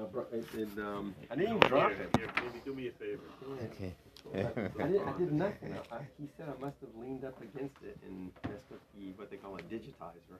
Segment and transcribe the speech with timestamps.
[0.00, 2.16] uh, bro- it, it, um, I didn't even drop Here, it.
[2.16, 3.22] here, maybe do me a favor.
[3.72, 3.94] Okay.
[4.34, 5.74] I, did, I did nothing.
[5.92, 9.12] I, I- he said I must have leaned up against it and messed up the
[9.16, 10.36] what they call a digitizer.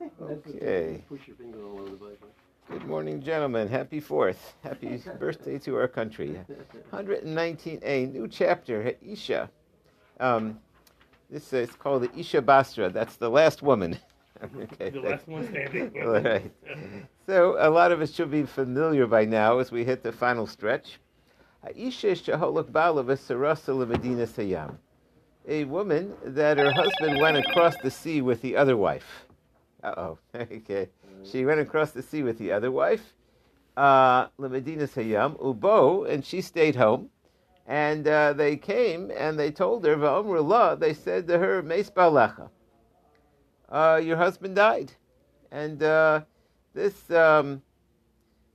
[0.00, 1.04] That's what they- Okay.
[1.08, 2.16] Push your finger all over the place.
[2.68, 3.68] Good morning, gentlemen.
[3.68, 4.54] Happy Fourth.
[4.64, 6.40] Happy birthday to our country.
[6.92, 9.48] 119a, new chapter, Isha.
[10.18, 10.58] Um,
[11.30, 12.88] this is called the Isha Basra.
[12.90, 13.98] That's the last woman.
[14.62, 14.90] okay.
[14.90, 15.92] The last one standing.
[16.02, 16.52] All right.
[17.26, 20.46] So a lot of us should be familiar by now as we hit the final
[20.46, 20.98] stretch.
[21.74, 24.76] Isha shaholok balav sarasa Medina sayam.
[25.48, 29.26] A woman that her husband went across the sea with the other wife.
[29.82, 30.18] Uh oh.
[30.34, 30.88] okay.
[31.24, 33.14] She went across the sea with the other wife.
[33.76, 37.10] Uh, sayam ubo, and she stayed home.
[37.66, 42.48] And uh, they came and they told her, Va'omrullah, they said to her, Meis balacha.
[43.68, 44.92] Uh, your husband died.
[45.50, 46.22] And uh,
[46.74, 47.62] this, um,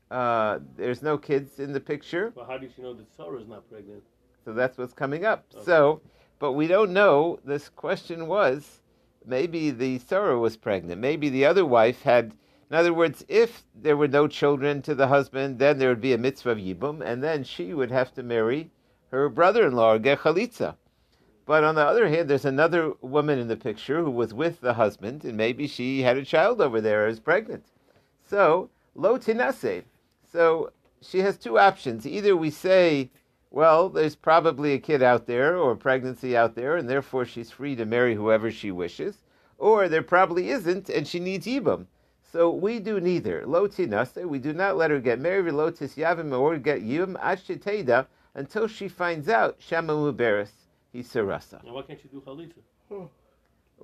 [0.09, 3.47] uh, there's no kids in the picture, But how did she know that Sarah is
[3.47, 4.03] not pregnant?
[4.43, 5.45] so that's what's coming up.
[5.53, 5.63] Okay.
[5.65, 6.01] So,
[6.39, 7.39] but we don't know.
[7.45, 8.81] This question was
[9.25, 10.99] maybe the Sarah was pregnant.
[10.99, 12.33] Maybe the other wife had.
[12.69, 16.13] In other words, if there were no children to the husband, then there would be
[16.13, 18.71] a mitzvah of yibum, and then she would have to marry
[19.11, 20.75] her brother-in-law, or get chalitza.
[21.45, 24.73] But on the other hand, there's another woman in the picture who was with the
[24.73, 27.65] husband, and maybe she had a child over there, is pregnant.
[28.23, 29.83] So, lo tinase.
[30.31, 32.05] So she has two options.
[32.05, 33.09] Either we say,
[33.49, 37.75] well, there's probably a kid out there or pregnancy out there, and therefore she's free
[37.75, 39.17] to marry whoever she wishes,
[39.57, 41.87] or there probably isn't, and she needs ibum.
[42.31, 43.45] So we do neither.
[43.45, 48.07] Lo tinase, we do not let her get married, lo tisyavim, or get yibum, ashteteda,
[48.35, 50.60] until she finds out shama muberis,
[50.91, 51.63] he's sarasa.
[51.63, 52.61] Now, why can't you do chalitza?
[52.89, 53.09] Well,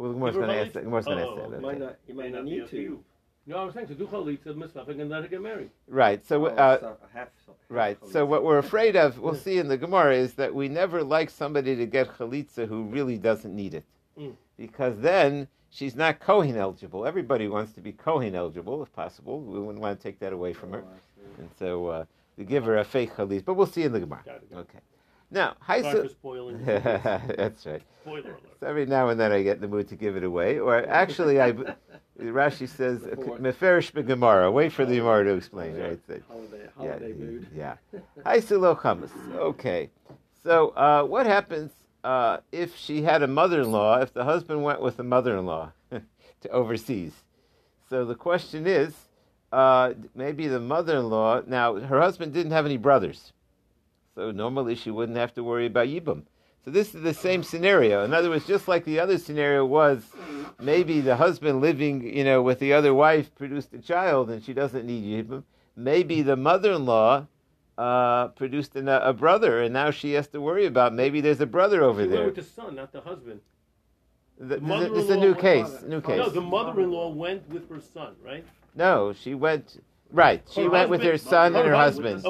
[0.09, 0.83] the Gemara's Give going to ask that.
[0.83, 1.55] Gemara's going to Oh, ask that.
[1.55, 1.61] okay.
[1.66, 2.77] Might not, you might not need to to.
[2.81, 3.03] you.
[3.47, 5.69] No, I was saying to do chalitza, mitzvah, and let her get married.
[5.88, 6.23] Right.
[6.25, 7.99] So, Oh, uh, so- half, so- half Right.
[8.02, 8.11] chalitza.
[8.11, 11.30] So what we're afraid of, we'll see in the Gemara, is that we never like
[11.30, 13.86] somebody to get chalitza who really doesn't need it,
[14.19, 14.33] Mm.
[14.58, 17.05] because then she's not Kohen eligible.
[17.05, 19.39] Everybody wants to be Kohen eligible, if possible.
[19.42, 22.05] We wouldn't want to take that away from her, Oh, I and so uh,
[22.37, 23.45] to give her a fake chalitza.
[23.45, 24.21] But we'll see in the Gemara.
[24.26, 24.48] Got it.
[24.54, 24.80] Okay.
[25.30, 26.10] Now, Sorry for Haisa.
[26.11, 26.64] spoiling.
[26.65, 27.82] That's right.
[28.02, 28.42] Spoiler alert.
[28.60, 30.76] So every now and then I get in the mood to give it away, or
[30.88, 31.52] actually, I
[32.20, 33.37] Rashi says Before.
[33.37, 34.49] meferish Gemara.
[34.52, 35.76] Wait for the Gemara to explain.
[35.77, 35.99] Right.
[36.08, 37.48] So- Holiday, yeah, mood.
[37.55, 37.76] Yeah.
[38.23, 39.11] Hi, Silo Chamas.
[39.36, 39.89] Okay.
[40.43, 41.71] So, uh, what happens
[42.04, 45.37] uh, if she had a mother in law, if the husband went with the mother
[45.37, 47.11] in law to overseas?
[47.89, 48.93] So, the question is
[49.52, 53.33] uh, maybe the mother in law, now, her husband didn't have any brothers.
[54.17, 56.23] So, normally she wouldn't have to worry about Yibam.
[56.66, 58.04] So, this is the same scenario.
[58.04, 60.04] In other words, just like the other scenario was
[60.60, 64.54] maybe the husband living, you know, with the other wife produced a child and she
[64.54, 65.44] doesn't need Yibam
[65.78, 67.28] maybe the mother-in-law
[67.78, 71.45] uh, produced an, a brother, and now she has to worry about maybe there's a
[71.45, 72.26] brother over She went there.
[72.26, 73.39] with the son, not the husband.
[74.39, 75.84] Th- the This is a new case.
[75.84, 76.17] New case.
[76.17, 78.44] No, the mother-in-law went with her son, right?
[78.76, 79.82] No, she went.
[80.11, 82.23] Right, she Her went with her son and her her husband-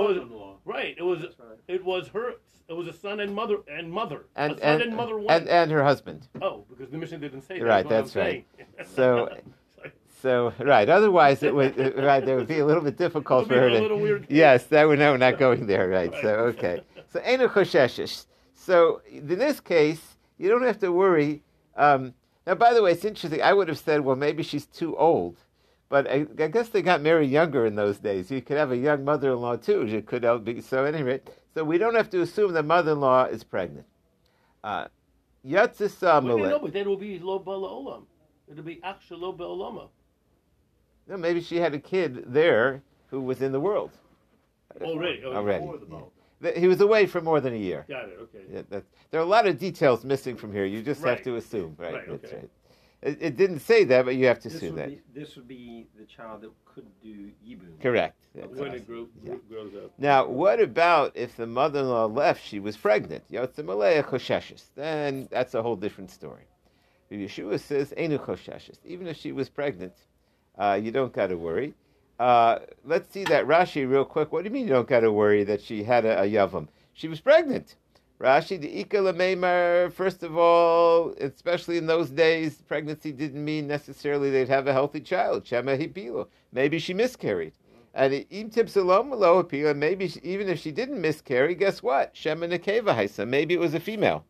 [0.68, 0.96] husband.
[0.98, 1.28] It was- right.
[1.28, 1.36] It was.
[1.40, 1.76] Right.
[1.76, 2.32] It was her.
[2.70, 4.26] It was a son and mother and mother.
[4.36, 5.30] And a son and, and, mother went.
[5.32, 6.28] and and her husband.
[6.42, 7.66] oh, because the Mishnah didn't say that.
[7.66, 8.68] Right, that's, what that's I'm right.
[8.76, 8.88] saying.
[8.96, 9.30] So-
[10.22, 12.26] So right, otherwise it would uh, right.
[12.26, 13.82] There would be a little bit difficult It for would her a to.
[13.82, 14.26] little weird.
[14.30, 15.88] Yes, that would no, we're not going there.
[15.88, 16.12] Right.
[16.12, 16.22] Right.
[16.24, 16.82] So okay.
[17.14, 18.26] So enu chosheshes.
[18.56, 21.44] So in this case, you don't have to worry.
[21.76, 22.14] Um,
[22.48, 23.42] now, by the way, it's interesting.
[23.44, 25.38] I would have said, well, maybe she's too old,
[25.90, 28.30] but I, I guess they got married younger in those days.
[28.30, 29.86] You could have a young mother-in-law too.
[29.86, 31.22] You could be, so anyway.
[31.54, 33.88] So we don't have to assume the mother-in-law is pregnant.
[34.64, 34.88] Uh,
[35.46, 38.04] Yatzisa Wait, no, but then it will be lo olam.
[38.50, 39.90] It'll be actual lo olama.
[41.08, 43.92] No, maybe she had a kid there who was in the world
[44.82, 45.22] Already.
[45.26, 45.60] oh, already.
[45.62, 45.92] before the yeah.
[45.92, 46.14] boat.
[46.42, 47.86] Th- He was away for more than a year.
[47.88, 48.18] Got it.
[48.24, 48.44] Okay.
[48.52, 50.66] Yeah, that, there are a lot of details missing from here.
[50.66, 51.94] You just have to assume, right?
[51.94, 52.36] Right, That's okay.
[52.36, 52.50] right.
[53.02, 54.90] It, it didn't say that, but you have to This assume that.
[54.90, 57.80] be, this would be the child that could do Yibum.
[57.82, 58.16] Correct.
[58.34, 58.78] That's When right.
[58.78, 59.36] it grew, Yeah.
[59.50, 59.92] grows up.
[60.00, 62.44] Now, what about if the mother-in-law left?
[62.44, 63.24] She was pregnant.
[63.32, 64.66] Yotzimaleya chosheshes.
[64.76, 66.44] Then that's a whole different story.
[67.12, 69.94] Yeshua says, "Enu chosheshes." Even if she was pregnant,
[70.58, 71.74] uh, you don't got to worry.
[72.20, 74.32] Uh, let's see that Rashi real quick.
[74.32, 76.68] What do you mean you don't got to worry that she had a, a yavam?
[76.94, 77.76] She was pregnant.
[78.20, 84.50] Rashi, the Ika first of all, especially in those days, pregnancy didn't mean necessarily they'd
[84.50, 85.46] have a healthy child.
[85.46, 86.28] Shema Hipilo.
[86.52, 87.54] Maybe she miscarried.
[87.94, 92.16] And Im Tipsalom Apila, maybe she, even if she didn't miscarry, guess what?
[92.16, 93.28] Shema Nekeva Haisa.
[93.28, 94.26] Maybe it was a female.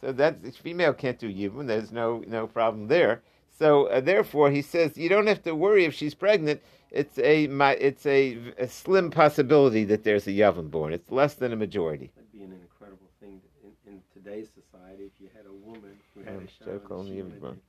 [0.00, 1.66] So that female can't do yibum.
[1.66, 3.22] There's no no problem there.
[3.58, 6.60] So uh, therefore, he says you don't have to worry if she's pregnant.
[6.94, 10.92] It's a my, it's a, a slim possibility that there's a yavam born.
[10.92, 12.10] It's less than a majority.
[12.14, 16.20] That'd be an incredible thing in, in today's society if you had a woman who
[16.22, 16.82] had Um, a child.
[16.82, 17.60] joke only she of born.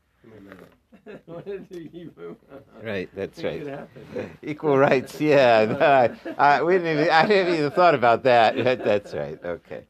[1.27, 2.35] wanted to Hebrew.
[2.83, 3.87] Right, that's right.
[4.43, 5.65] Equal rights, yeah.
[6.25, 8.55] No, I, I, we didn't even, I didn't even thought about that.
[8.63, 9.39] That- That's right.
[9.43, 9.83] Okay.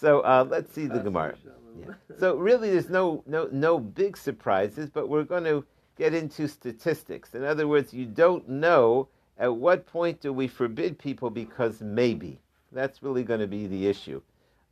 [0.00, 1.34] So uh, let's see the Gemara.
[1.80, 1.94] Yeah.
[2.18, 5.64] So really, there's no no no big surprises, but we're going to
[5.96, 7.34] get into statistics.
[7.34, 9.08] In other words, you don't know
[9.38, 12.40] at what point do we forbid people because maybe.
[12.72, 14.20] That's really going to be the issue.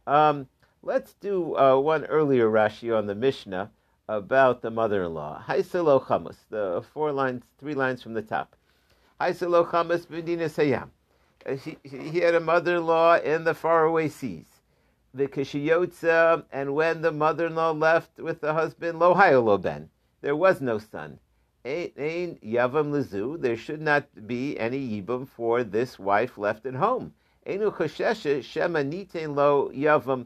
[0.06, 0.46] Um,
[0.82, 3.70] let's do uh, one earlier Rashi on the Mishnah
[4.08, 5.44] about the mother-in-law.
[5.48, 8.56] Haiselo chamus, the four lines, three lines from the top.
[9.20, 10.88] Haiselo chamus b'dina sayam.
[11.46, 14.46] Uh, He, had a mother-in-law in the faraway seas.
[15.14, 19.88] The kishiyotza, and when the mother-in-law left with the husband, lo ben,
[20.24, 21.18] there was no son.
[21.66, 27.12] Ain yavam lezu, there should not be any yibum for this wife left at home.
[27.46, 30.24] Einu chosheshe shema nitain lo yavam.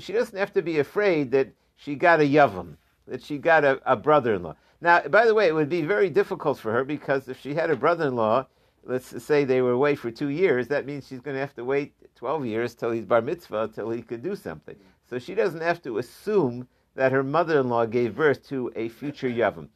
[0.00, 2.74] She doesn't have to be afraid that she got a yavam,
[3.06, 4.56] that she got a, a brother-in-law.
[4.80, 7.70] Now, by the way, it would be very difficult for her because if she had
[7.70, 8.44] a brother-in-law,
[8.82, 11.64] let's say they were away for two years, that means she's going to have to
[11.64, 14.74] wait 12 years till he's bar mitzvah, till he could do something.
[15.08, 16.66] So she doesn't have to assume
[16.98, 19.68] that her mother-in-law gave birth to a future yavam.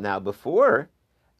[0.00, 0.90] Now, before,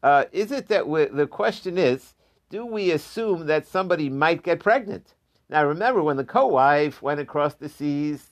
[0.01, 2.15] uh, is it that the question is,
[2.49, 5.13] do we assume that somebody might get pregnant?
[5.49, 8.29] Now, remember when the co-wife went across the seas,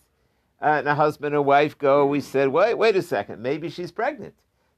[0.62, 3.92] uh, and a husband and wife go, we said, wait, wait a second, maybe she's
[3.92, 4.34] pregnant.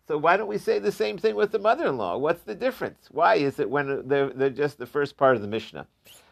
[0.07, 2.17] So why don't we say the same thing with the mother-in-law?
[2.17, 3.07] What's the difference?
[3.11, 5.85] Why is it when they're, they're just the first part of the Mishnah?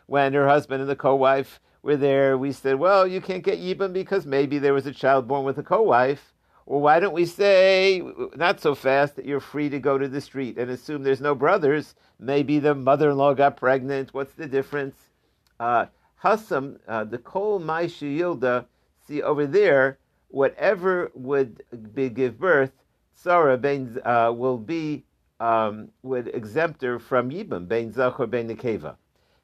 [0.07, 3.94] When her husband and the co-wife were there, we said, well, you can't get Yibam
[3.94, 6.34] because maybe there was a child born with a co-wife.
[6.66, 8.04] Or why don't we say,
[8.36, 11.34] not so fast, that you're free to go to the street and assume there's no
[11.34, 11.95] brothers?
[12.19, 14.13] Maybe the mother-in-law got pregnant.
[14.13, 14.98] What's the difference?
[15.62, 15.86] Uh,
[16.18, 18.66] Hassam, uh, the Kol Mai Yilda,
[19.07, 19.98] see over there,
[20.28, 21.63] whatever would
[21.94, 22.74] be, give birth,
[23.13, 25.06] Sarah ben, uh, will be
[25.40, 28.98] um, would exempt her from Yibam, ben Zach or ben Nekeva.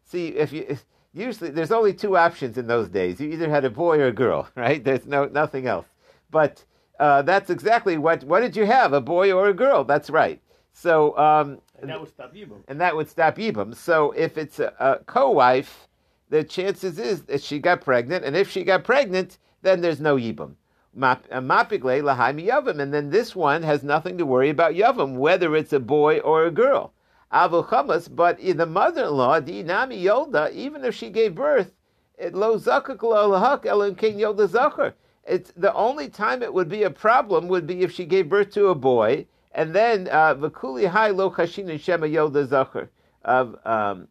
[0.03, 3.19] See, if you if, usually there's only two options in those days.
[3.19, 4.83] You either had a boy or a girl, right?
[4.83, 5.87] There's no nothing else.
[6.31, 6.63] But
[6.99, 8.23] uh, that's exactly what.
[8.23, 8.93] What did you have?
[8.93, 9.83] A boy or a girl?
[9.83, 10.41] That's right.
[10.73, 12.63] So um, And that would stop Yibam.
[12.67, 13.75] and that would stop Yibam.
[13.75, 15.87] So if it's a, a co-wife,
[16.29, 20.15] the chances is that she got pregnant, and if she got pregnant, then there's no
[20.15, 20.55] Yibam.
[20.97, 25.73] Mapigle lahaimi yavam, and then this one has nothing to worry about yavam, whether it's
[25.73, 26.92] a boy or a girl.
[27.33, 31.73] Avu chamas, but in the mother-in-law, the dinami yolda, even if she gave birth,
[32.17, 34.93] it lo elim king yolda zakar.
[35.25, 38.51] It's the only time it would be a problem would be if she gave birth
[38.51, 42.89] to a boy, and then v'kuli hai lo chashin and shema yolda zakar.
[43.25, 44.07] Um,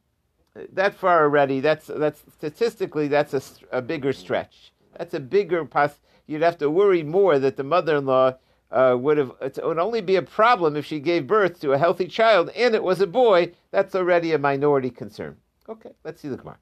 [0.73, 4.73] that far already, that's that's statistically that's a, a bigger stretch.
[4.99, 6.01] That's a bigger poss.
[6.27, 8.35] You'd have to worry more that the mother-in-law
[8.73, 9.33] uh, would have.
[9.41, 12.75] It would only be a problem if she gave birth to a healthy child and
[12.75, 13.53] it was a boy.
[13.71, 15.37] That's already a minority concern.
[15.69, 16.59] Okay, let's see the Gemara.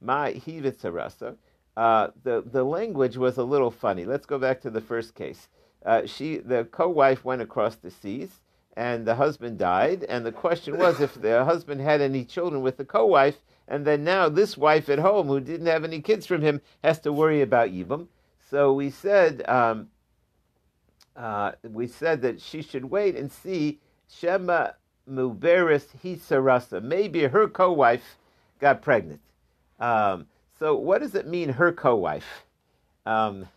[0.00, 1.36] Ma hivitzarasa.
[1.76, 4.04] Uh, the the language was a little funny.
[4.04, 5.48] Let's go back to the first case.
[5.84, 8.40] Uh, she the co-wife went across the seas
[8.76, 10.04] and the husband died.
[10.04, 14.04] And the question was if the husband had any children with the co-wife, and then
[14.04, 17.40] now this wife at home who didn't have any kids from him has to worry
[17.40, 18.08] about Yibam.
[18.50, 19.88] So we said um,
[21.16, 24.70] uh, we said that she should wait and see Shema
[25.10, 26.82] Muberis Hisarasa.
[26.82, 28.16] Maybe her co-wife
[28.60, 29.20] got pregnant.
[29.80, 30.26] Um,
[30.58, 32.44] so what does it mean, her co-wife?
[33.06, 33.48] Um,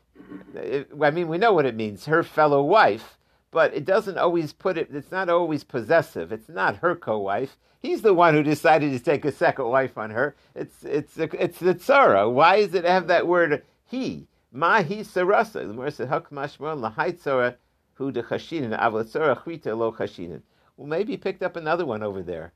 [0.55, 3.17] I mean, we know what it means, her fellow wife
[3.51, 6.31] but it doesn't always put it, it's not always possessive.
[6.31, 7.57] It's not her co wife.
[7.79, 10.35] He's the one who decided to take a second wife on her.
[10.55, 12.31] It's, it's, it's the tzara.
[12.31, 14.27] Why does it have that word he?
[14.51, 15.53] Ma he sarasa.
[15.53, 17.55] The Gemara said, Hak mashmon lahai tzara
[17.95, 20.41] hu de chashinin, avla tzara chrita lo chashinin.
[20.77, 22.53] Well, maybe he picked up another one over there.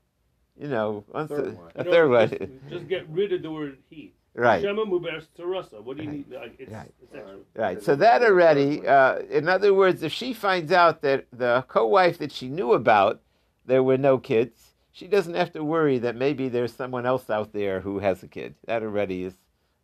[0.58, 1.72] You know, once Third a, one.
[1.76, 2.28] a No, third one.
[2.28, 4.12] Just, just get rid of the word he.
[4.34, 4.62] right.
[4.62, 5.82] Shema Muberes Tarasa.
[5.82, 6.16] What do you Right.
[6.18, 6.30] need?
[6.30, 6.92] Like, it's, Right.
[7.02, 7.36] it's extra.
[7.56, 7.82] Right.
[7.82, 12.32] So that already, uh, in other words, if she finds out that the co-wife that
[12.32, 13.20] she knew about,
[13.64, 17.52] there were no kids, she doesn't have to worry that maybe there's someone else out
[17.54, 18.54] there who has a kid.
[18.66, 19.34] That already is.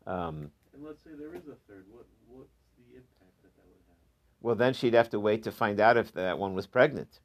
[0.07, 1.87] Um, And let's say there is a third.
[1.91, 3.97] What what's the impact that that would have?
[4.43, 7.19] well, then she'd have to wait to find out if that one was pregnant.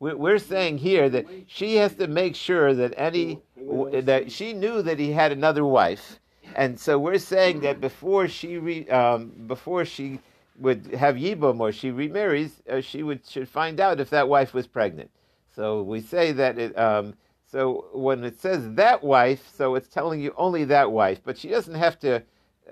[0.00, 4.80] We- We're saying here that she has to make sure that any that she knew
[4.80, 6.18] that he had another wife,
[6.56, 10.18] and so we're saying that before she re, um, before she
[10.58, 14.54] would have yibum or she remarries, uh, she would should find out if that wife
[14.54, 15.10] was pregnant.
[15.54, 16.78] So we say that it.
[16.78, 17.12] Um,
[17.52, 21.48] so when it says that wife, so it's telling you only that wife, but she
[21.48, 22.22] doesn't have to.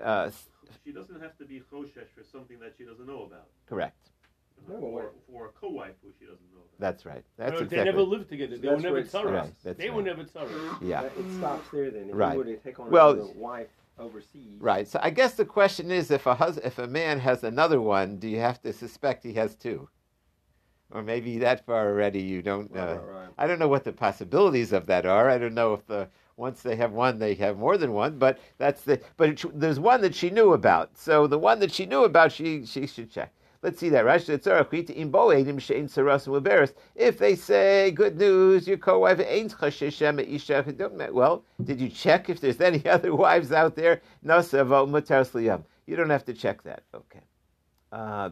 [0.03, 0.49] Uh, s-
[0.83, 3.47] She doesn't have to be choshesh for something that she doesn't know about.
[3.69, 3.97] correct.
[4.67, 6.79] No, for, for a co-wife who she doesn't know about.
[6.79, 7.23] That's right.
[7.37, 8.57] That's No, they never lived together.
[8.57, 9.33] They were never where tzaras.
[9.41, 10.81] Right, that's they were never tzaras.
[10.81, 11.01] yeah.
[11.03, 12.09] It stops there then.
[12.09, 12.33] If Right.
[12.33, 14.59] you were to take on Well- another wife overseas.
[14.59, 14.87] Right.
[14.87, 18.17] So I guess the question is, if a hus- if a man has another one,
[18.17, 19.89] do you have to suspect he has two?
[20.91, 22.69] Or maybe that far already you don't.
[22.75, 23.27] Uh, right, right.
[23.37, 25.29] I don't know what the possibilities of that are.
[25.29, 26.07] I don't know if the
[26.37, 28.17] once they have one, they have more than one.
[28.17, 29.01] But that's the.
[29.17, 30.97] But it, there's one that she knew about.
[30.97, 33.33] So the one that she knew about, she she should check.
[33.63, 34.05] Let's see that.
[34.05, 36.73] Rashi Tzarach Rita im boedim she'ein saras uberes.
[36.95, 40.65] If they say good news, your co-wife ain't chashishem isha.
[41.13, 44.01] Well, did you check if there's any other wives out there?
[44.25, 45.63] V'omatar.
[45.85, 46.83] You don't have to check that.
[46.95, 47.21] Okay.
[47.91, 48.31] Uh,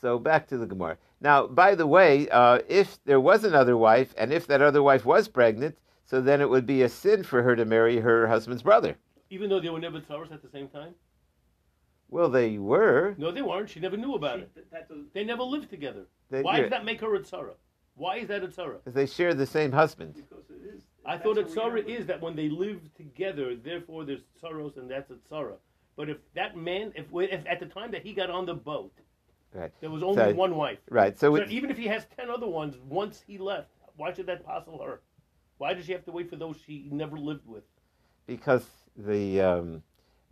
[0.00, 0.96] so back to the Gemara.
[1.20, 5.04] Now, by the way, uh, if there was another wife, and if that other wife
[5.04, 8.62] was pregnant, so then it would be a sin for her to marry her husband's
[8.62, 8.96] brother.
[9.30, 10.94] Even though they were never tzaras at the same time.
[12.08, 13.14] Well, they were.
[13.18, 13.68] No, they weren't.
[13.68, 14.54] She never knew about She- it.
[14.54, 16.06] th- that They never lived together.
[16.30, 17.54] They, Why does that make her a tzara?
[17.96, 18.78] Why is that a tzara?
[18.78, 20.14] Because they share the same husband.
[20.14, 20.82] because it is.
[21.04, 24.76] I that's thought a a tzara is that when they live together, therefore there's tzaros
[24.78, 25.56] and that's a tzara.
[25.96, 28.92] But if that man, if, if at the time that he got on the boat,
[29.54, 29.72] Right.
[29.80, 30.78] there was only So- one wife.
[30.90, 31.18] Right.
[31.18, 34.26] So, So it's, even if he has ten other ones, once he left, why should
[34.26, 35.00] that puzzle her?
[35.58, 37.64] Why does she have to wait for those she never lived with?
[38.26, 39.82] because the um,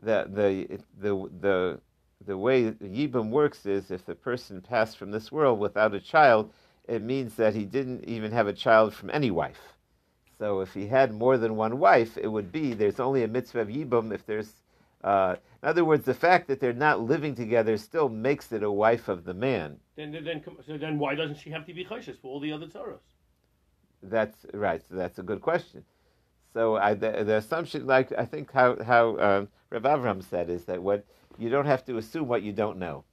[0.02, 1.80] the the the the
[2.26, 6.52] the way Yibam works is if the person passed from this world without a child,
[6.86, 9.74] it means that he didn't even have a child from any wife.
[10.38, 13.60] So if he had more than one wife, it would be there's only a mitzvah
[13.60, 14.52] of Yibam if there's.
[15.04, 18.70] Uh, in other words, the fact that they're not living together still makes it a
[18.70, 19.76] wife of the man.
[19.96, 22.52] Then, then, then, so then why doesn't she have to be chayshes for all the
[22.52, 23.00] other tzaros?
[24.02, 24.82] That's right.
[24.88, 25.84] So that's a good question.
[26.52, 30.64] So I, the, the assumption, like I think how how um, Rav Avram said, is
[30.64, 31.04] that what
[31.38, 33.04] you don't have to assume what you don't know.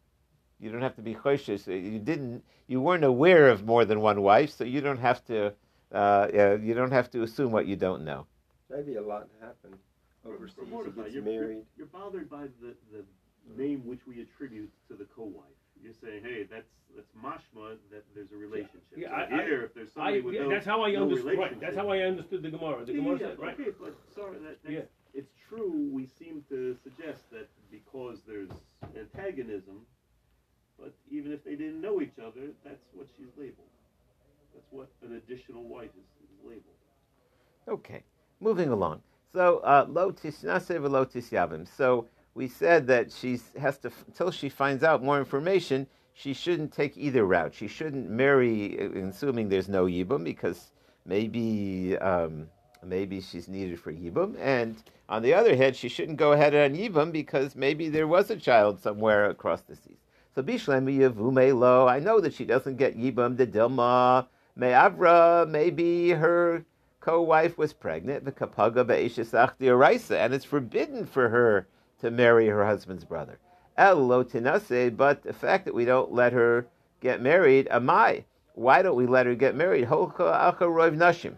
[0.59, 1.67] You don't have to be choishes.
[1.67, 2.43] You didn't.
[2.67, 5.53] You weren't aware of more than one wife, so you don't have to.
[5.93, 8.25] Uh, uh, you don't have to assume what you don't know.
[8.69, 9.92] That'd a lot to happen But-
[10.25, 10.55] overseas.
[10.71, 11.55] but He gets you're, married.
[11.57, 13.03] You're, you're bothered by the, the
[13.57, 15.43] name which we attribute to the co-wife.
[15.81, 18.83] You're saying, hey, that's that's mashma that there's a relationship.
[18.95, 20.91] Yeah, so I- I- here, if there's I, somebody with yeah, no, that's how I
[20.93, 21.37] no understood.
[21.37, 22.85] Right, that's how I understood the Gemara.
[22.85, 23.59] The Yeah, Gemara yeah, said, right?
[23.59, 24.81] Okay, but sorry, that, that's, Yeah.
[25.13, 25.89] it's true.
[25.91, 28.49] We seem to suggest that because there's
[28.95, 29.81] antagonism,
[30.79, 33.67] but even if they didn't know each other, that's what she's labeled.
[34.53, 36.79] That's what an additional wife is, is labeled.
[37.67, 38.03] Okay,
[38.39, 39.01] moving along.
[39.33, 41.67] So uh, lo tisnase v'lo tisyavim.
[41.67, 45.87] So we said that she has to until she finds out more information.
[46.13, 47.55] She shouldn't take either route.
[47.55, 50.71] She shouldn't marry, uh, assuming there's no yibum, because
[51.07, 52.47] maybe um,
[52.85, 54.37] maybe she's needed for yibum.
[54.39, 54.75] And
[55.09, 58.35] on the other hand, she shouldn't go ahead on yibum because maybe there was a
[58.35, 59.97] child somewhere across the seas.
[60.35, 61.87] So bishlem yavume lo.
[61.87, 65.49] I know that she doesn't get yibum de dilma me'avra.
[65.49, 66.63] Maybe her
[67.03, 71.67] co-wife was pregnant, the kapaga dioraisa, and it's forbidden for her
[71.99, 73.37] to marry her husband's brother.
[73.77, 76.65] El lo tinase, but the fact that we don't let her
[77.01, 78.23] get married, amai.
[78.55, 79.85] Why don't we let her get married?
[79.85, 81.33] Holcha acha rov nashim.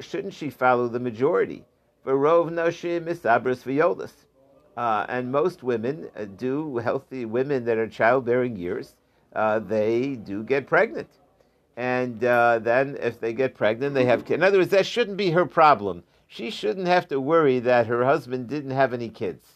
[0.00, 1.64] Shouldn't she follow the majority?
[2.06, 4.12] Verov nashim misabras v'yodas.
[4.76, 8.94] Uh, and most women uh, do, healthy women that are childbearing years,
[9.34, 11.08] uh, they do get pregnant
[11.76, 14.38] and uh, then if they get pregnant, they have kids.
[14.38, 16.04] In other words, that shouldn't be her problem.
[16.26, 19.46] She shouldn't have to worry that her husband didn't have any kids.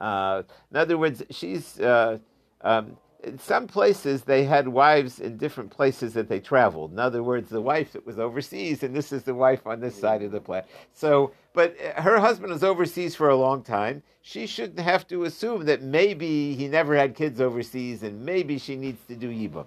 [0.00, 2.18] Uh, in other words, she's uh,
[2.60, 6.92] um, in some places they had wives in different places that they traveled.
[6.92, 9.98] In other words, the wife that was overseas, and this is the wife on this
[9.98, 10.68] side of the planet.
[10.92, 14.02] So, but uh, her husband was overseas for a long time.
[14.22, 18.76] She shouldn't have to assume that maybe he never had kids overseas, and maybe she
[18.76, 19.66] needs to do yibum.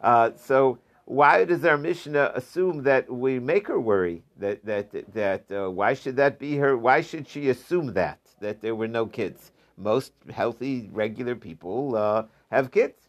[0.00, 4.22] Uh, so why does our Mishnah assume that we make her worry?
[4.38, 6.76] That that that uh, why should that be her?
[6.76, 9.52] Why should she assume that that there were no kids?
[9.76, 13.08] Most healthy, regular people uh, have kids.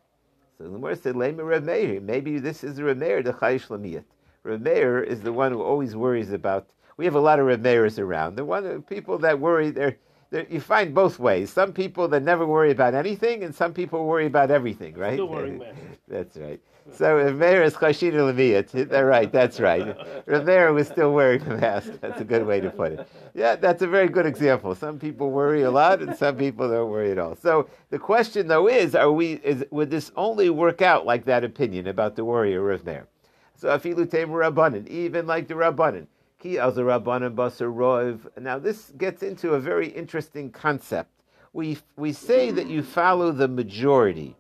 [0.57, 4.03] So the Gemara said, "Lema Rav Meir." Maybe this is Rav Meir, the Chayish Lamiyat.
[4.43, 6.67] Rav Meir is the one who always worries about.
[6.97, 8.35] We have a lot of Rav Meirs around.
[8.35, 9.69] The one of people that worry.
[9.69, 9.97] They're,
[10.31, 11.49] they're, you find both ways.
[11.51, 14.95] Some people that never worry about anything, and some people worry about everything.
[14.95, 15.13] Right?
[15.13, 15.75] Still worrying man.
[16.07, 16.59] That's right.
[16.93, 18.89] So Meir is chashina lemiyat.
[18.89, 19.31] They're right.
[19.31, 19.97] That's right.
[20.27, 21.91] Meir was still wearing a mask.
[21.99, 23.07] That's a good way to put it.
[23.33, 24.75] Yeah, that's a very good example.
[24.75, 27.35] Some people worry a lot, and some people don't worry at all.
[27.35, 29.33] So the question, though, is: Are we?
[29.43, 33.07] Is would this only work out like that opinion about the warrior Meir?
[33.55, 36.05] So afilu teimu rabbanin, even like the rabbanin.
[36.39, 38.19] Ki al rabbanin basar.
[38.39, 41.09] Now this gets into a very interesting concept.
[41.51, 44.35] We we say that you follow the majority.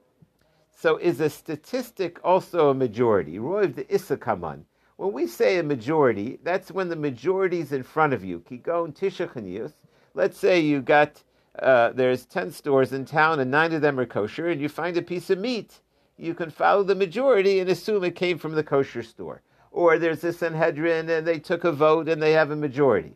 [0.77, 3.37] So is a statistic also a majority?
[3.37, 4.65] Roiv the.
[4.97, 8.41] When we say a majority, that's when the majority is in front of you.
[8.41, 9.71] Kigon Tishachanius.
[10.13, 11.23] Let's say you got
[11.59, 14.97] uh, there's ten stores in town and nine of them are kosher, and you find
[14.97, 15.79] a piece of meat.
[16.17, 19.41] You can follow the majority and assume it came from the kosher store.
[19.71, 23.15] Or there's a Sanhedrin and they took a vote and they have a majority.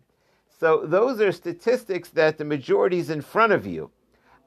[0.60, 3.92] So those are statistics that the majority is in front of you.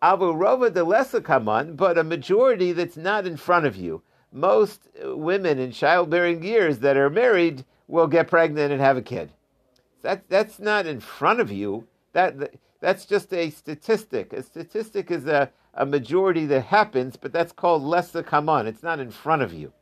[0.03, 4.03] Avu Rova de Lesakaman, but a majority that's not in front of you.
[4.33, 9.03] Most uh, women in childbearing years that are married will get pregnant and have a
[9.03, 9.31] kid.
[10.03, 11.87] That, that's not in front of you.
[12.15, 14.33] That, that's just a statistic.
[14.33, 18.67] A statistic is a, a majority that happens, but that's called lesakaman.
[18.67, 19.73] It's not in front of you.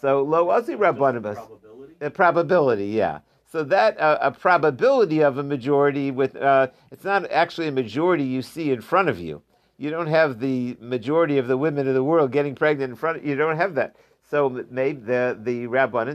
[0.00, 1.34] So lo azi rabbanibus.
[1.34, 1.94] Probability?
[2.00, 3.18] A probability, yeah.
[3.52, 8.24] So that uh, a probability of a majority with uh, it's not actually a majority
[8.24, 9.42] you see in front of you.
[9.76, 13.18] You don't have the majority of the women in the world getting pregnant in front.
[13.18, 13.96] of You don't have that.
[14.22, 15.66] So maybe the the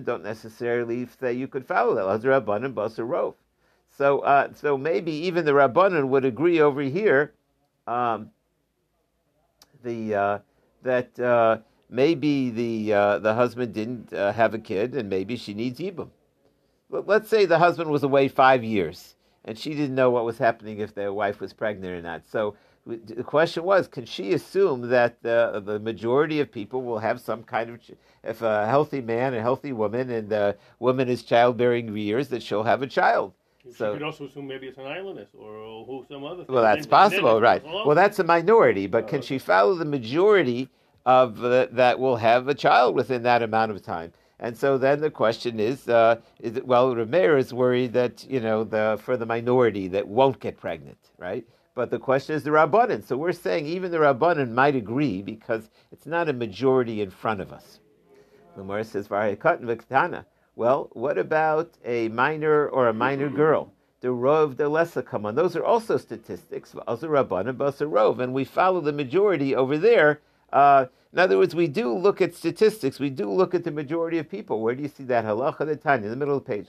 [0.03, 2.08] don't necessarily say you could follow that.
[2.08, 3.36] As rabbanim basar rov.
[3.96, 7.34] So uh, so maybe even the rabbanim would agree over here.
[7.86, 8.32] Um,
[9.84, 10.39] the uh,
[10.82, 15.79] that uh, maybe the uh, the husband didn't have a kid and maybe she needs
[15.79, 16.10] yibum.
[16.89, 19.15] Let's say the husband was away five years
[19.46, 22.27] and she didn't know what was happening if their wife was pregnant or not.
[22.27, 27.20] So the question was, can she assume that the, the majority of people will have
[27.20, 27.79] some kind of,
[28.24, 32.63] if a healthy man, a healthy woman, and the woman is childbearing years, that she'll
[32.63, 33.34] have a child?
[33.75, 36.46] So- could also assume maybe it's an islandess or who some other.
[36.48, 37.63] Well, that's And- and possible, then- right?
[37.65, 40.70] Well, that's a minority, but can she follow the majority
[41.06, 44.13] of uh, that will have a child within that amount of time?
[44.39, 48.39] And so then the question is, uh, is it, well, Rameir is worried that you
[48.39, 51.45] know the for the minority that won't get pregnant, right?
[51.73, 53.04] But the question is the rabbanon.
[53.04, 57.41] So we're saying even the rabbanon might agree because it's not a majority in front
[57.41, 57.80] of us.
[58.56, 59.10] The says.
[60.56, 63.71] Well, what about a minor or a minor girl?
[64.02, 65.36] The rov, the lessa come on.
[65.36, 66.73] Those are also statistics.
[66.88, 70.21] And we follow the majority over there.
[70.51, 72.99] Uh, in other words, we do look at statistics.
[72.99, 74.62] We do look at the majority of people.
[74.62, 75.25] Where do you see that?
[75.25, 76.67] Halacha the Tanya, in the middle of the page.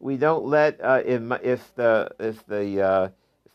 [0.00, 3.08] We don't let uh, if, the if the uh,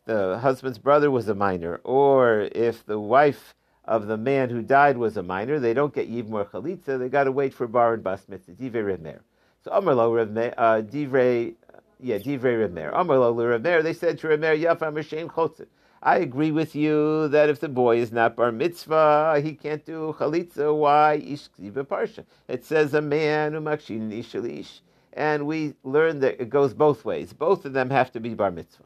[0.06, 3.54] the husband's brother was a minor, or if the wife
[3.86, 6.98] of the man who died was a minor, they don't get yivim or chalitza.
[6.98, 8.54] They got to wait for bar and bas mitzvah.
[8.54, 9.20] Divrei.
[9.64, 11.54] So Amar lo Reb Meir, uh, divrei,
[12.00, 12.92] yeah, divrei.
[12.94, 13.84] Amar lo Reb Meir.
[13.84, 15.68] They said to Yafam Hashem chotzim.
[16.02, 20.16] I agree with you that if the boy is not bar mitzvah, he can't do
[20.18, 20.74] chalitza.
[20.74, 21.16] Why?
[21.16, 22.24] Ish parsha.
[22.48, 24.82] It says a man umakshin makshin ish shel ish.
[25.12, 27.34] And we learned that it goes both ways.
[27.34, 28.86] Both of them have to be bar mitzvah.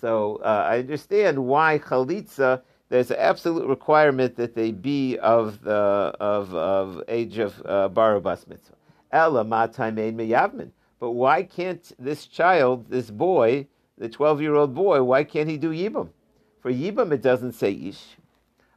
[0.00, 2.62] So uh, I understand why chalitza.
[2.88, 8.18] There's an absolute requirement that they be of the of, of age of uh, bar
[8.18, 8.74] bas mitzvah.
[9.12, 10.70] Ella mataymein meyavmin.
[10.98, 13.68] But why can't this child, this boy,
[13.98, 16.08] the 12 year old boy, why can't he do yibam?
[16.64, 18.16] For yibam, it doesn't say ish.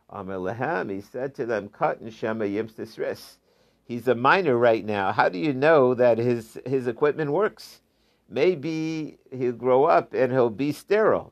[0.10, 3.38] Amar lehem, he said to them, cut and shema yims tisres.
[3.86, 5.14] He's a minor right now.
[5.14, 7.80] How do you know that his, his equipment works?
[8.28, 11.32] Maybe he'll grow up and he'll be sterile.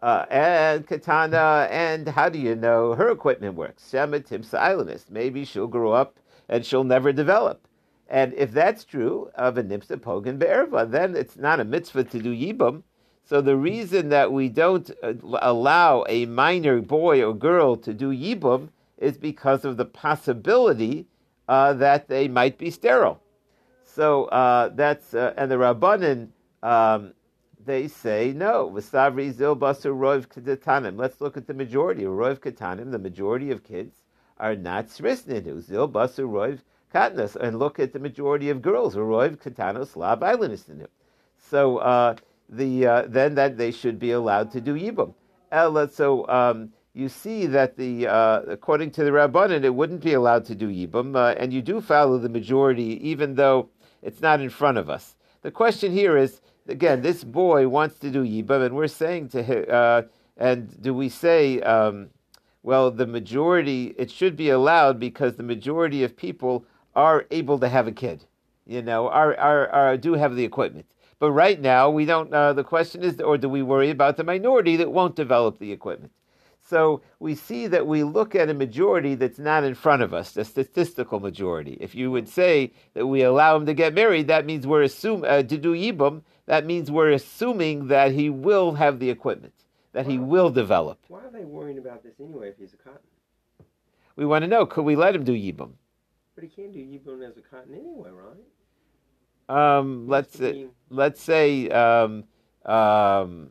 [0.00, 3.90] Uh, and Katana, and how do you know her equipment works?
[3.90, 5.10] Shema Timsa Islandist.
[5.10, 7.66] Maybe she'll grow up and she'll never develop.
[8.06, 12.22] And if that's true of a Nimsa Pogan Be'erva, then it's not a mitzvah to
[12.22, 12.84] do Yibam.
[13.28, 18.10] So the reason that we don't uh, allow a minor boy or girl to do
[18.10, 21.06] yibum is because of the possibility
[21.48, 23.20] uh, that they might be sterile.
[23.84, 26.28] So uh, that's, uh, and the Rabbanin,
[26.62, 27.14] um,
[27.64, 28.70] they say no.
[28.72, 30.96] V'savri zil basar rov ketanim.
[30.96, 32.04] Let's look at the majority.
[32.04, 34.04] Rov ketanim, the majority of kids
[34.38, 35.60] are not srisninu.
[35.60, 36.60] Zil rov
[36.94, 37.34] katnas.
[37.34, 38.94] And look at the majority of girls.
[38.94, 40.86] Rov ketanos lab islandistinu.
[41.38, 42.14] So uh,
[42.48, 45.14] the uh, then that they should be allowed to do yibum.
[45.52, 50.14] Ella, so um, you see that the uh, according to the rabbanin, it wouldn't be
[50.14, 53.68] allowed to do yibum, uh, and you do follow the majority, even though
[54.02, 55.16] it's not in front of us.
[55.42, 59.42] The question here is again, this boy wants to do yibam, and we're saying to
[59.42, 60.02] him, uh,
[60.36, 62.10] and do we say, um,
[62.62, 67.68] well, the majority, it should be allowed because the majority of people are able to
[67.68, 68.24] have a kid,
[68.66, 70.86] you know, are, are, are do have the equipment.
[71.18, 72.32] But right now, we don't.
[72.32, 75.72] Uh, the question is, or do we worry about the minority that won't develop the
[75.72, 76.12] equipment?
[76.60, 80.36] So we see that we look at a majority that's not in front of us,
[80.36, 81.78] a statistical majority.
[81.80, 85.30] If you would say that we allow him to get married, that means we're assuming
[85.30, 86.22] uh, to do yibum.
[86.46, 89.54] That means we're assuming that he will have the equipment,
[89.92, 90.98] that he will develop.
[91.08, 92.98] Why are they worrying about this anyway if he's a katan?
[94.16, 95.70] We want to know: Could we let him do yibum?
[96.34, 99.78] But he can't do yibum as a katan anyway, right?
[99.78, 102.24] Um, let's mean, let's say um,
[102.64, 103.50] um,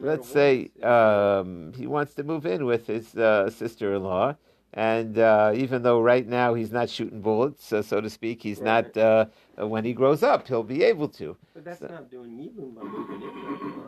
[0.00, 4.36] let's say um, he wants to move in with his uh, sister-in-law,
[4.74, 8.58] and uh, even though right now he's not shooting bullets, uh, so to speak, he's
[8.60, 8.94] Right.
[8.94, 8.96] not.
[8.96, 9.26] Uh,
[9.66, 11.36] when he grows up, he'll be able to.
[11.54, 13.80] but that's so- not doing yibum by moving in,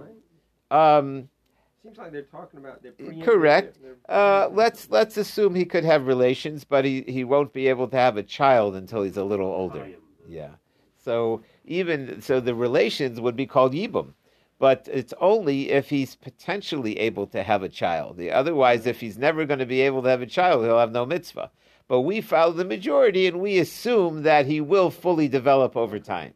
[0.71, 0.99] right?
[0.99, 1.29] Um,
[1.83, 2.93] Seems like they're talking about they're
[3.25, 3.81] correct.
[3.81, 7.69] their- their Uh, let's let's assume he could have relations, but he, he won't be
[7.69, 9.89] able to have a child until he's a little older.
[10.29, 10.51] Yeah.
[10.97, 14.15] So even so, the relations would be called yibum,
[14.59, 18.17] but it's only if he's potentially able to have a child.
[18.17, 20.93] The- Otherwise, if he's never going to be able to have a child, he'll have
[20.93, 21.51] no mitzvah.
[21.87, 26.35] But we follow the majority, and we assume that he will fully develop over time.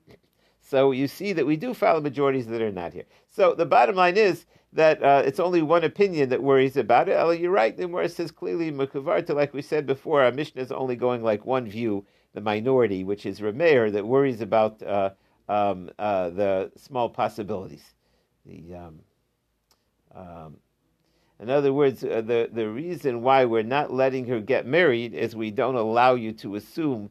[0.60, 3.04] So you see that we do follow majorities that are not here.
[3.28, 7.16] So the bottom line is that uh, it's only one opinion that worries about it.
[7.16, 10.72] Although you're right, the Gemara says clearly Mekuvarta, like we said before, our Mishnah is
[10.72, 15.10] only going like one view, the minority, which is Rameir, that worries about uh,
[15.48, 17.94] um, uh, the small possibilities.
[18.46, 19.00] The um,
[20.14, 20.56] um,
[21.40, 25.34] in other words, uh, the the reason why we're not letting her get married is
[25.34, 27.10] we don't allow you to assume.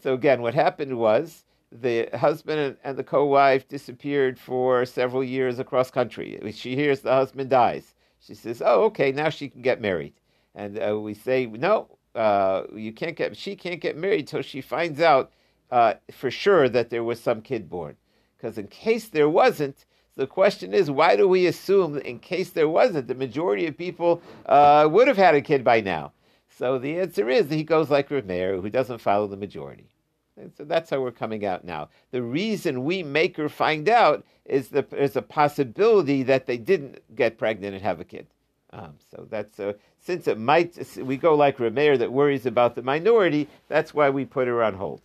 [0.00, 5.90] So again, what happened was the husband and, the co-wife disappeared for several years across
[5.90, 6.38] country.
[6.52, 7.94] She hears the husband dies.
[8.20, 10.14] She says, "Oh, okay, now she can get married."
[10.54, 13.36] And uh, we say, "No, uh, you can't get.
[13.36, 15.32] She can't get married till she finds out
[15.72, 17.96] uh, for sure that there was some kid born.
[18.36, 22.50] Because in case there wasn't." The question is, why do we assume, that in case
[22.50, 26.12] there wasn't, the majority of people uh, would have had a kid by now?
[26.50, 29.88] So the answer is that he goes like Rameir, who doesn't follow the majority.
[30.36, 31.88] And so that's how we're coming out now.
[32.10, 36.98] The reason we make her find out is the, there's a possibility that they didn't
[37.14, 38.26] get pregnant and have a kid.
[38.74, 42.82] Um, so that's uh, since it might we go like Rameir that worries about the
[42.82, 43.48] minority.
[43.68, 45.02] That's why we put her on hold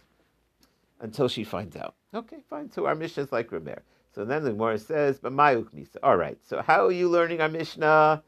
[1.00, 1.96] until she finds out.
[2.14, 2.72] Okay, fine.
[2.72, 3.82] So our Mishnah is like Rameir.
[4.14, 6.38] So then the Gemara says, "But Mayuk Misa." All right.
[6.44, 8.24] So how are you learning our Mishnah?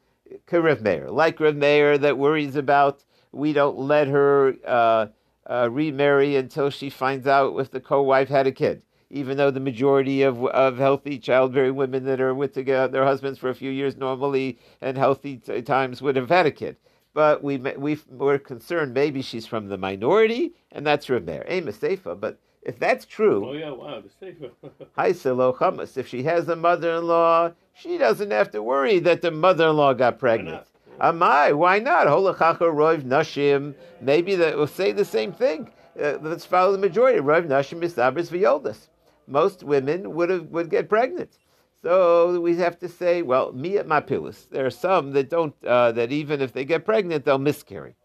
[0.52, 5.08] Rav Meir, like Rav Meir, that worries about we don't let her uh,
[5.50, 9.60] uh, remarry until she finds out if the co-wife had a kid, even though the
[9.60, 13.72] majority of of healthy childbearing women that are with together, their husbands for a few
[13.72, 16.78] years normally and healthy t- times would have had a kid.
[17.14, 21.44] But we we we're concerned maybe she's from the minority, and that's Rav Meir.
[21.48, 24.50] Seifa, but if that's true, Oh yeah, wow, the safer.
[24.98, 25.98] Chamas.
[25.98, 30.66] If she has a mother-in-law, she doesn't have to worry that the mother-in-law got pregnant.
[31.00, 32.08] Amai, why not?
[32.08, 33.74] Holachacha roiv nashim.
[34.02, 35.72] Maybe that will say the same thing.
[36.00, 37.20] Uh, let's follow the majority.
[37.20, 38.90] Roiv nashim misabris v'yoldas.
[39.26, 41.38] Most women would have would get pregnant.
[41.82, 44.50] So we have to say, well, me at my mapilus.
[44.50, 45.56] There are some that don't.
[45.64, 47.96] Uh, that even if they get pregnant, they'll miscarry.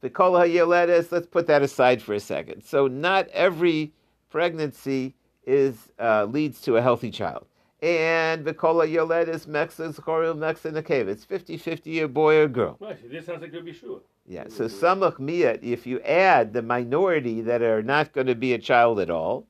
[0.00, 1.10] The kol hayeledes.
[1.10, 2.62] Let's put that aside for a second.
[2.62, 3.92] So not every
[4.30, 5.14] pregnancy
[5.46, 7.46] is uh, leads to a healthy child.
[7.82, 11.08] And the kol hayeledes mexes choril mex in the cave.
[11.08, 12.76] It's 50-50 a boy or girl.
[12.80, 14.00] Right, this sounds like Rabbi Shua.
[14.26, 14.44] Yeah.
[14.48, 15.60] So samach miyat.
[15.62, 19.46] If you add the minority that are not going to be a child at all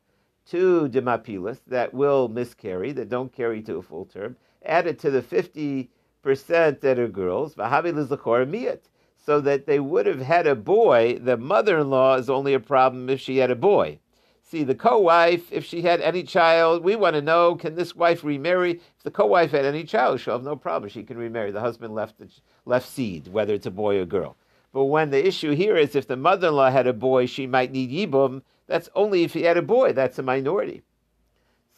[0.46, 5.11] to demapilas that will miscarry, that don't carry to a full term, add it to
[5.11, 5.90] the 50
[6.22, 7.54] percent that are girls.
[7.54, 8.80] Lizachor miyat.
[9.24, 11.18] So that they would have had a boy.
[11.20, 13.98] The mother-in-law is only a problem if she had a boy.
[14.42, 18.24] See, the co-wife, if she had any child, we want to know: Can this wife
[18.24, 18.81] remarry?
[18.96, 20.88] If the co-wife had any child, she'll have no problem.
[20.88, 21.50] She can remarry.
[21.50, 22.28] The husband left the,
[22.64, 24.37] left seed, whether it's a boy or girl.
[24.72, 27.90] But when the issue here is if the mother-in-law had a boy, she might need
[27.90, 28.42] yibum.
[28.66, 29.92] That's only if he had a boy.
[29.92, 30.83] That's a minority.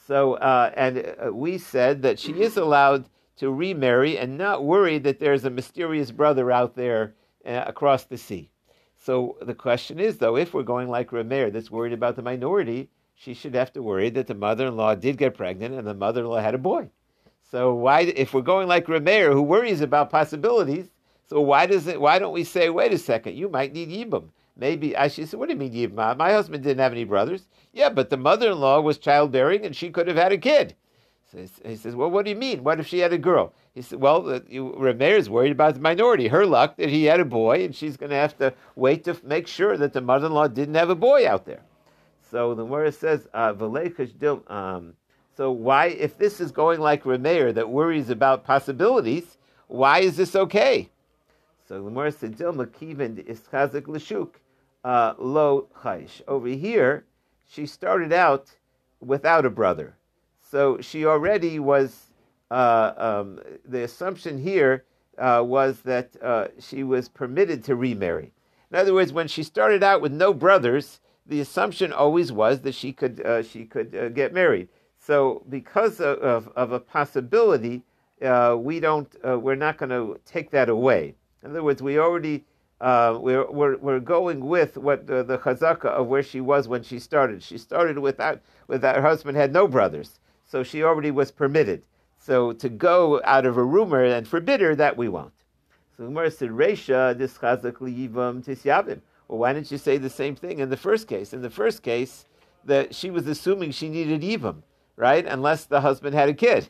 [0.06, 4.98] So, uh, and uh, we said that she is allowed to remarry and not worry
[4.98, 7.14] that there's a mysterious brother out there
[7.46, 8.50] uh, across the sea.
[8.98, 12.90] So the question is, though, if we're going like Rameir, that's worried about the minority,
[13.14, 16.54] she should have to worry that the mother-in-law did get pregnant and the mother-in-law had
[16.54, 16.90] a boy.
[17.50, 20.90] So why, if we're going like Rameir, who worries about possibilities,
[21.26, 22.00] so why does it?
[22.00, 24.28] Why don't we say, wait a second, you might need yibum?
[24.56, 26.16] Maybe I should say, what do you mean yibum?
[26.16, 27.46] My husband didn't have any brothers.
[27.72, 30.74] Yeah, but the mother-in-law was childbearing and she could have had a kid.
[31.30, 32.64] So he says, well, what do you mean?
[32.64, 33.52] What if she had a girl?
[33.72, 36.26] He said, well, you, is worried about the minority.
[36.26, 39.16] Her luck that he had a boy, and she's going to have to wait to
[39.22, 41.62] make sure that the mother-in-law didn't have a boy out there.
[42.30, 43.54] So the Gemara says, uh,
[44.48, 44.94] um,
[45.36, 49.38] so why, if this is going like Rameir that worries about possibilities,
[49.68, 50.90] why is this okay?
[51.68, 54.30] So the Gemara said, Dil Makivan is Chazik Lashuk,
[54.82, 56.22] uh, Lo Chaish.
[56.26, 57.04] Over here,
[57.48, 58.50] she started out
[59.00, 59.94] without a brother.
[60.50, 62.10] So she already was,
[62.50, 64.84] uh, um, the assumption here
[65.16, 68.32] uh, was that uh, she was permitted to remarry.
[68.72, 72.74] In other words, when she started out with no brothers, the assumption always was that
[72.74, 74.68] she could, uh, she could uh, get married.
[74.98, 77.82] So because of, of, of a possibility,
[78.20, 81.14] uh, we don't, we're not going to take that away.
[81.44, 82.44] In other words, we already
[82.80, 86.82] uh, we're, we're, we're going with what the, the chazaka of where she was when
[86.82, 87.42] she started.
[87.42, 90.18] She started without, without her husband had no brothers
[90.50, 91.84] so she already was permitted.
[92.18, 95.32] So to go out of a rumor and forbid her, that we won't.
[95.96, 99.00] So Umar said, Resha, this yivam tisyavim.
[99.28, 101.32] Well, why didn't you say the same thing in the first case?
[101.32, 102.24] In the first case,
[102.64, 104.62] that she was assuming she needed yivam,
[104.96, 105.24] right?
[105.24, 106.68] Unless the husband had a kid.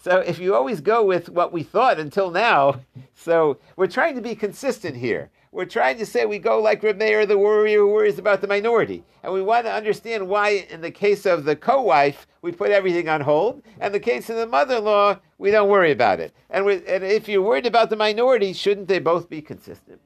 [0.00, 2.80] So if you always go with what we thought until now,
[3.14, 5.30] so we're trying to be consistent here.
[5.50, 8.46] We're trying to say we go like Reb Meir, the warrior who worries about the
[8.46, 9.02] minority.
[9.22, 12.70] And we want to understand why, in the case of the co wife, we put
[12.70, 13.62] everything on hold.
[13.80, 16.34] And the case of the mother in law, we don't worry about it.
[16.50, 20.00] And, we, and, if you're worried about the minority, shouldn't they both be consistent?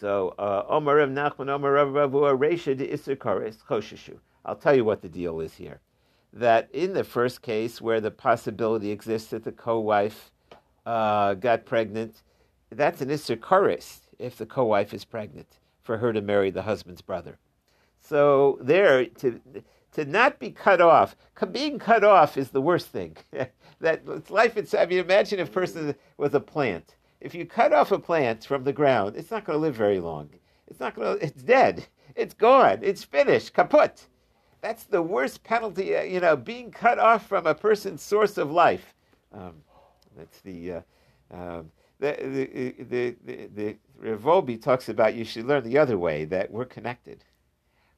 [0.00, 4.16] So, uh, Omar Rav Nachman, Omar Rav Resha de.
[4.44, 5.80] I'll tell you what the deal is here.
[6.32, 10.32] That in the first case, where the possibility exists that the co wife
[10.84, 12.22] uh, got pregnant,
[12.70, 13.40] that's an Isser
[14.22, 17.38] if the co-wife is pregnant for her to marry the husband's brother.
[18.00, 19.40] So there, to
[19.92, 21.16] to not be cut off,
[21.50, 23.16] being cut off is the worst thing.
[23.80, 24.84] that life itself.
[24.84, 26.94] I mean, imagine if a person was a plant.
[27.20, 30.00] If you cut off a plant from the ground, it's not going to live very
[30.00, 30.30] long.
[30.66, 31.24] It's not going to.
[31.24, 31.86] It's dead.
[32.16, 32.80] It's gone.
[32.82, 33.54] It's finished.
[33.54, 34.06] Kaput.
[34.60, 35.96] That's the worst penalty.
[35.96, 38.94] Uh, you know, being cut off from a person's source of life.
[39.32, 39.54] Um,
[40.16, 40.72] that's the.
[40.72, 40.80] Uh,
[41.32, 41.70] um,
[42.02, 46.64] the, the, the, the, Revolbi talks about you should learn the other way that we're
[46.64, 47.24] connected.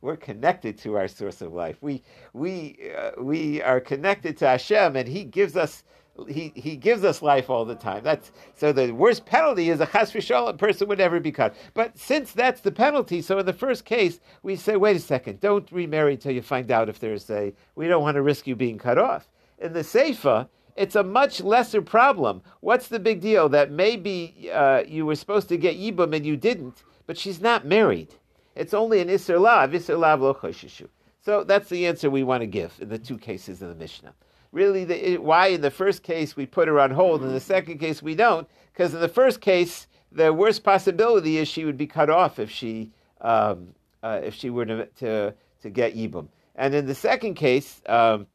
[0.02, 1.78] We're connected to our source of life.
[1.80, 2.02] We
[2.34, 5.82] we uh, we are connected to Hashem, and He gives us
[6.28, 8.04] he, he gives us life all the time.
[8.04, 11.54] That's so the worst penalty is a chas v'shalom person would ever be cut.
[11.72, 15.40] But since that's the penalty, so in the first case we say, wait a second,
[15.40, 17.54] don't remarry until you find out if there's a.
[17.74, 19.30] We don't want to risk you being cut off.
[19.58, 22.42] In the seifa, it's a much lesser problem.
[22.60, 26.36] What's the big deal that maybe uh, you were supposed to get Yibam and you
[26.36, 28.14] didn't, but she's not married?
[28.54, 30.88] It's only an Isser Lav, Isser Lav lo choshishu.
[31.24, 34.14] So that's the answer we want to give in the two cases in the Mishnah.
[34.52, 37.78] Really, the, why in the first case we put her on hold, in the second
[37.78, 38.48] case we don't?
[38.72, 42.50] Because in the first case, the worst possibility is she would be cut off if
[42.50, 46.28] she um, uh, if she were to, to, to get Yibam.
[46.56, 48.26] And in the second case, um,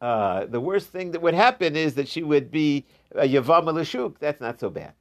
[0.00, 4.18] uh, the worst thing that would happen is that she would be a Yavam Lashuk.
[4.18, 4.92] That's not so bad.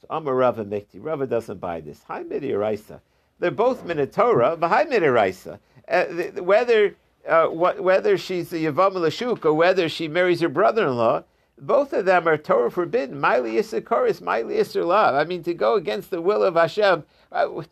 [0.00, 0.98] So Amar Rava Mikti.
[0.98, 2.02] Rava doesn't buy this.
[2.08, 3.00] Hi Midiraisa.
[3.38, 5.58] They're both Minatora, but hi Midiraisa.
[5.88, 6.04] Uh,
[6.42, 11.24] whether uh, whether she's a Yavam Lashuk or whether she marries her brother-in-law,
[11.58, 13.18] both of them are Torah forbidden.
[13.18, 15.14] Miley Issachar Miley Love.
[15.14, 17.04] I mean, to go against the will of Hashem.
[17.32, 17.62] Uh,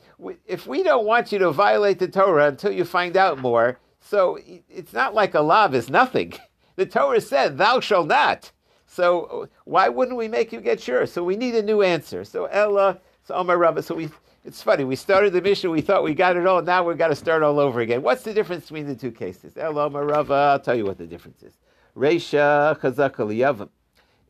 [0.46, 4.38] if we don't want you to violate the Torah until you find out more, so
[4.68, 6.32] it's not like a lav is nothing.
[6.76, 8.52] The Torah said, "Thou shalt not."
[8.86, 11.06] So why wouldn't we make you get sure?
[11.06, 12.24] So we need a new answer.
[12.24, 13.82] So Ella, so Omar Rabba.
[13.82, 14.08] So we.
[14.44, 14.82] It's funny.
[14.82, 15.70] We started the Mishnah.
[15.70, 16.60] We thought we got it all.
[16.62, 18.02] Now we've got to start all over again.
[18.02, 19.56] What's the difference between the two cases?
[19.56, 20.34] Ella, Omar Rabba.
[20.34, 21.58] I'll tell you what the difference is.
[21.96, 23.68] Reisha chazaka liyavim.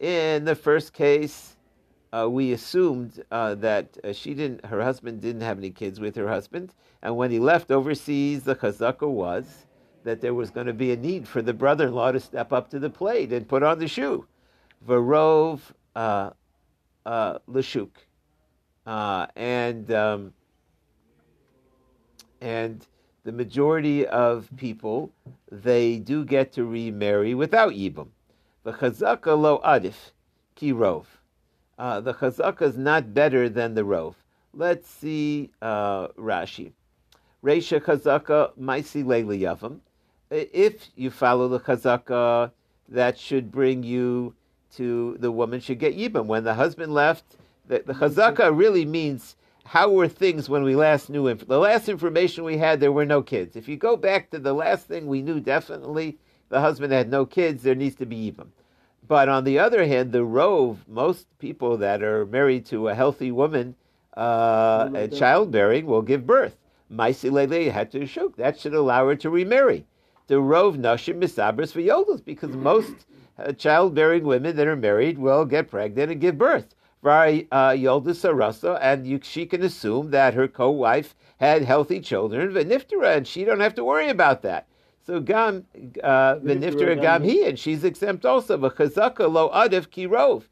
[0.01, 1.57] In the first case,
[2.13, 6.15] uh, we assumed uh, that uh, she didn't, her husband didn't have any kids with
[6.17, 9.67] her husband, and when he left overseas, the chazaka was
[10.05, 12.79] that there was going to be a need for the brother-in-law to step up to
[12.79, 14.27] the plate and put on the shoe.
[14.87, 15.61] Varov
[15.95, 16.31] uh,
[17.07, 17.91] uh, Lashuk.
[18.85, 20.33] Uh, and um,
[22.41, 22.85] and
[23.23, 25.13] the majority of people
[25.51, 28.09] they do get to remarry without yibum.
[28.65, 30.13] The chazaka lo adif
[30.57, 31.05] ki rov.
[31.79, 34.15] Uh, the chazaka is not better than the rov.
[34.53, 36.73] Let's see uh, Rashi.
[37.45, 39.79] Reisha chazaka maisi leili yavam
[40.33, 42.51] if you follow the chazaka,
[42.89, 44.35] that should bring you
[44.77, 46.27] to the woman should get yibam.
[46.27, 51.11] When the husband left, the, the chazaka really means how were things when we last
[51.11, 51.39] knew him.
[51.47, 53.57] The last information we had, there were no kids.
[53.57, 56.19] If you go back to the last thing we knew, definitely
[56.49, 58.49] the husband had no kids, there needs to be Yibam.
[59.07, 63.31] But on the other hand, the rove, most people that are married to a healthy
[63.31, 63.75] woman
[64.17, 66.57] uh, and childbearing will give birth.
[66.93, 68.37] Maisilele had to shuk.
[68.37, 69.87] That should allow her to remarry.
[70.33, 73.05] The rove nashim misabras for yodos because most
[73.39, 76.75] uh, childbearing women that are married will get pregnant and give birth.
[77.03, 83.19] Vari yoldus sarasa, and you, she can assume that her co-wife had healthy children, v'niftera,
[83.19, 84.69] and she don't have to worry about that.
[85.07, 85.67] So gam
[86.03, 88.57] uh, v'niftera gam he, and she's exempt also.
[88.57, 90.45] V'chazaka lo adif ki kirov.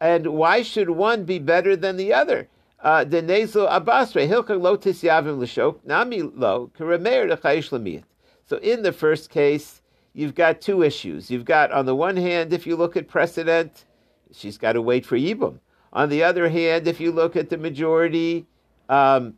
[0.00, 2.48] And why should one be better than the other?
[2.82, 8.02] Uh, Denezo abasre hilka lo tisyavim l'shok nami lo karemeir lechayish lemiyat.
[8.48, 9.82] So in the first case,
[10.14, 11.30] you've got two issues.
[11.30, 13.84] You've got on the one hand, if you look at precedent,
[14.32, 15.58] she's got to wait for yibum.
[15.92, 18.46] On the other hand, if you look at the majority,
[18.88, 19.34] um,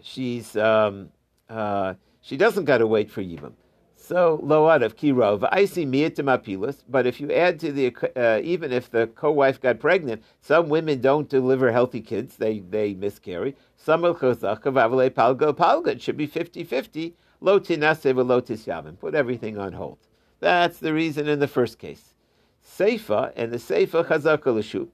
[0.00, 1.10] she's um,
[1.48, 3.52] uh, she doesn't got to wait for yibum.
[3.96, 6.84] So load of kirov, I see miyatamapilas.
[6.88, 11.00] But if you add to the uh, even if the co-wife got pregnant, some women
[11.00, 13.56] don't deliver healthy kids; they they miscarry.
[13.76, 15.88] Some of palga palga.
[15.88, 17.14] It should be 50-50.
[17.40, 18.98] Lo tinase tisyavim.
[18.98, 19.98] Put everything on hold.
[20.40, 22.14] That's the reason in the first case.
[22.66, 24.88] Seifa and the Seifa chazaka l'shuk.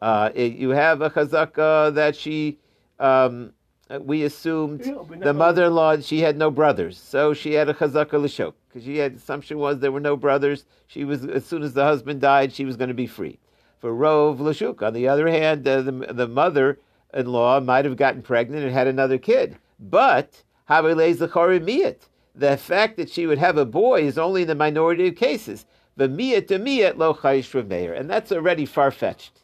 [0.00, 2.58] Uh, you have a chazaka that she,
[2.98, 3.52] um,
[4.00, 8.54] we assumed Yeah, the mother-in-law, she had no brothers, so she had a chazaka l'shok.
[8.68, 10.64] Because she had, assumption was there were no brothers.
[10.86, 13.38] She was, as soon as the husband died, she was going to be free.
[13.78, 14.82] For rov l'shuk.
[14.82, 19.18] On the other hand, uh, the, the mother-in-law might have gotten pregnant and had another
[19.18, 19.56] kid.
[19.78, 20.48] But, havilei zachari miyat.
[20.70, 25.66] The fact that she would have a boy is only in the minority of cases.
[25.96, 27.92] The miyat to miyat lo chayish meir.
[27.92, 29.40] And that's already far-fetched.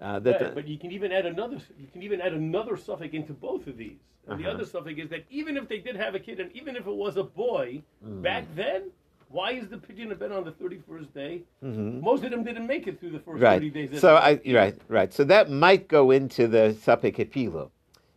[0.00, 1.58] Uh, that but you can even add another.
[1.78, 3.98] You can even add another suffix into both of these.
[4.28, 4.54] And the Uh-huh.
[4.54, 6.94] other suffix is that even if they did have a kid, and even if it
[6.94, 8.22] was a boy, Mm.
[8.22, 8.84] back then,
[9.28, 11.42] why is the pidyon haben on the thirty-first day?
[11.62, 12.00] Mhm.
[12.00, 13.60] Most of them didn't make it through the first Right.
[13.60, 14.00] thirty days.
[14.00, 15.12] So I right right.
[15.12, 17.70] So that might go into the sapekepilo.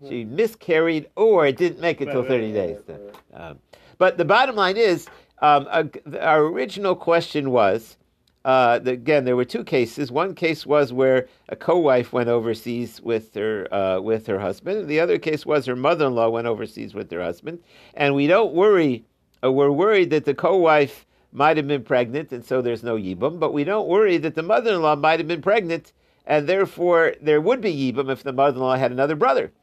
[0.08, 2.98] She miscarried or it didn't make it till Right, thirty right, days.
[3.34, 3.60] Um,
[3.98, 5.08] but the bottom line is,
[5.42, 5.84] um, uh,
[6.20, 7.98] our original question was.
[8.46, 10.12] Uh, the- again, there were two cases.
[10.12, 14.80] One case was where a co-wife went overseas with her uh, with her husband.
[14.80, 17.60] and The other case was her mother-in-law went overseas with her husband.
[17.94, 19.06] And we don't worry.
[19.42, 23.40] Uh, we're worried that the co-wife might have been pregnant, and so there's no yibum.
[23.40, 25.94] But we don't worry that the mother-in-law might have been pregnant,
[26.26, 29.54] and therefore there would be yibum if the mother-in-law had another brother.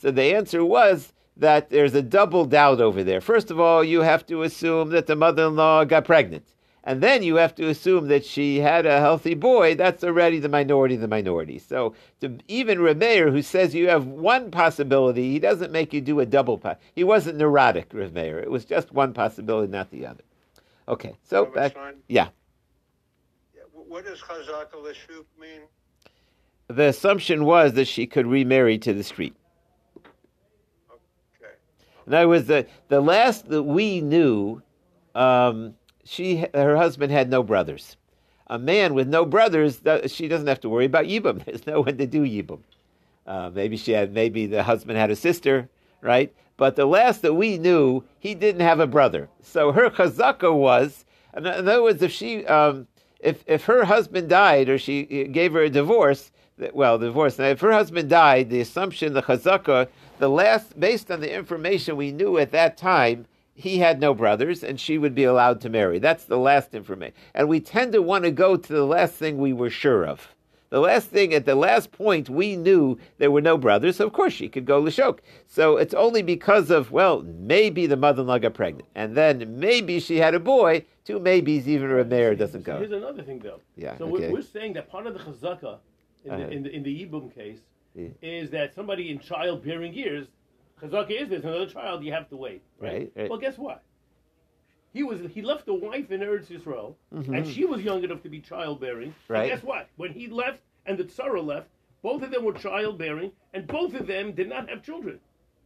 [0.00, 3.20] So the answer was that there's a double doubt over there.
[3.20, 6.46] First of all, you have to assume that the mother-in-law got pregnant.
[6.84, 9.74] And then you have to assume that she had a healthy boy.
[9.74, 11.58] That's already the minority of the minority.
[11.58, 16.20] So to even Remeir, who says you have one possibility, he doesn't make you do
[16.20, 16.56] a double.
[16.56, 18.42] Po- he wasn't neurotic, Remeir.
[18.42, 20.24] It was just one possibility, not the other.
[20.88, 21.76] Okay, so back.
[22.08, 22.28] Yeah,
[23.74, 25.60] What does Lashuk mean?
[26.68, 29.34] the assumption was that she could remarry to the street.
[32.10, 34.60] In other words, the, the last that we knew,
[35.14, 37.96] um, she her husband had no brothers.
[38.48, 41.44] A man with no brothers, she doesn't have to worry about yibum.
[41.46, 42.58] There's no one to do yibum.
[43.28, 45.68] Uh, maybe she had, maybe the husband had a sister,
[46.00, 46.34] right?
[46.56, 49.28] But the last that we knew, he didn't have a brother.
[49.40, 51.04] So her chazaka was,
[51.36, 52.88] in other words, if she, um,
[53.20, 56.32] if if her husband died or she gave her a divorce,
[56.72, 57.38] well, divorce.
[57.38, 59.86] Now, if her husband died, the assumption, the chazaka,
[60.20, 64.62] the last, based on the information we knew at that time, he had no brothers,
[64.62, 65.98] and she would be allowed to marry.
[65.98, 69.38] That's the last information, and we tend to want to go to the last thing
[69.38, 70.28] we were sure of.
[70.70, 74.12] The last thing, at the last point, we knew there were no brothers, so of
[74.12, 75.18] course she could go Lashok.
[75.48, 79.58] So it's only because of, well, maybe the mother in law got pregnant, and then
[79.58, 82.78] maybe she had a boy, two maybes, even a mayor doesn't go.
[82.78, 83.60] here's another thing, though.
[83.76, 84.28] Yeah, So okay.
[84.28, 85.78] we're, we're saying that part of the chazaka
[86.24, 86.38] in, Uh-huh.
[86.46, 87.58] the, in the in the Yibum case
[87.94, 88.08] Yeah.
[88.22, 90.28] is that somebody in childbearing years,
[90.80, 92.62] chazaka is there's another child you have to wait.
[92.78, 93.28] Right, right.
[93.28, 93.82] Well, guess what?
[94.92, 97.36] He was he left a wife in Eretz Yisrael, Mhm.
[97.36, 99.14] and she was young enough to be childbearing.
[99.28, 99.48] And Right.
[99.48, 99.88] guess what?
[99.96, 101.68] When he left and the Tzara left,
[102.02, 105.20] both of them were childbearing, and both of them did not have children.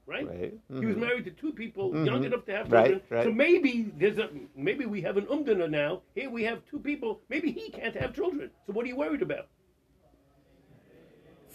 [0.07, 0.27] Right?
[0.29, 0.53] Right.
[0.81, 1.01] He was Mhm.
[1.01, 2.05] married to two people Mhm.
[2.05, 3.03] young enough to have Right, children.
[3.09, 3.25] right.
[3.25, 6.03] So maybe there's a maybe we have an umdana now.
[6.15, 7.23] Here we have two people.
[7.31, 8.51] Maybe he can't have children.
[8.67, 9.49] So what are you worried about?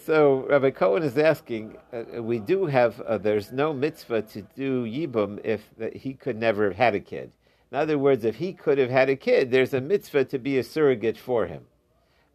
[0.09, 4.83] So Rabbi Cohen is asking, uh, we do have, uh, there's no mitzvah to do
[4.83, 7.31] yibum if that he could never have had a kid.
[7.71, 10.57] In other words, if he could have had a kid, there's a mitzvah to be
[10.57, 11.65] a surrogate for him.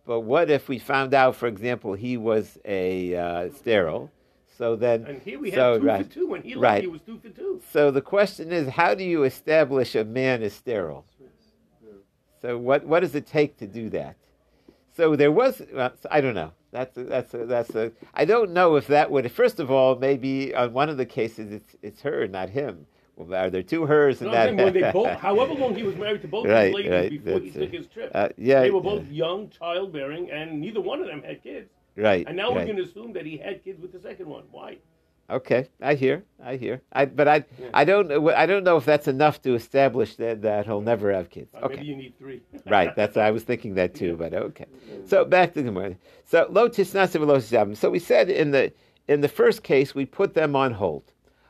[0.06, 4.12] But what if we found out, for example, he was a uh, sterile?
[4.56, 6.26] So then, And here we have so, two right, for two.
[6.28, 6.82] When he left, right.
[6.82, 7.60] he was two for two.
[7.72, 11.04] So the question is, how do you establish a man is sterile?
[12.40, 14.14] So what what does it take to do that?
[14.96, 16.52] So there was uh, I don't know.
[16.74, 19.94] That's a, that's a, that's a I don't know if that would first of all
[19.94, 22.86] maybe on one of the cases it's it's her not him.
[23.16, 24.56] Well, are there two hers and No, that?
[24.58, 27.50] saying they both, however long he was married to both Right, ladies right, before he
[27.52, 28.10] took his trip.
[28.12, 28.82] Uh, yeah, they were yeah.
[28.82, 31.70] both young, childbearing, and neither one of them had kids.
[31.96, 32.26] right.
[32.26, 32.66] And now we're right.
[32.66, 34.42] going to assume that he had kids with the second one.
[34.50, 34.78] Why?
[35.30, 36.82] Okay, I hear, I hear.
[36.92, 40.66] I, but I, I don't, I don't know if that's enough to establish that, that
[40.66, 41.50] he'll never have kids.
[41.54, 42.42] Uh, Okay, Maybe you need three.
[42.66, 42.94] right.
[42.94, 44.16] That's I was thinking that too.
[44.16, 44.66] But okay.
[45.06, 45.96] So back to the Gemara.
[46.26, 47.74] So lo tisnasiv lo tisavim.
[47.76, 48.72] So we said in the
[49.08, 51.04] in the first case we put them on hold.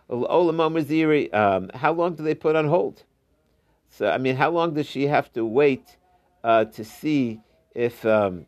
[0.09, 3.03] Um How long do they put on hold?
[3.89, 5.97] So I mean, how long does she have to wait
[6.45, 7.41] uh, to see
[7.75, 8.47] if um,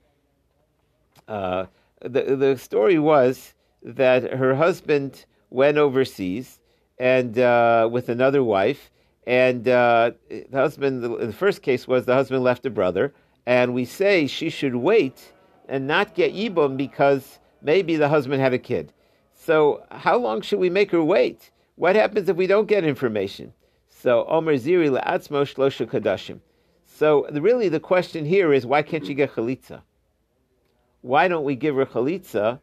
[1.29, 1.67] uh,
[2.01, 6.61] the the story was that her husband went overseas
[6.99, 8.91] and uh, with another wife,
[9.27, 11.03] and uh, the husband.
[11.03, 13.13] The, the first case was the husband left a brother,
[13.45, 15.33] and we say she should wait
[15.69, 18.93] and not get yibum because maybe the husband had a kid.
[19.35, 21.51] So how long should we make her wait?
[21.75, 23.53] What happens if we don't get information?
[23.89, 26.41] So Omer Ziri le'atzmo shlosha kadashim.
[26.85, 29.83] So really the question here is why can't she get chalitza?
[31.03, 32.61] Why don't we give her chalitza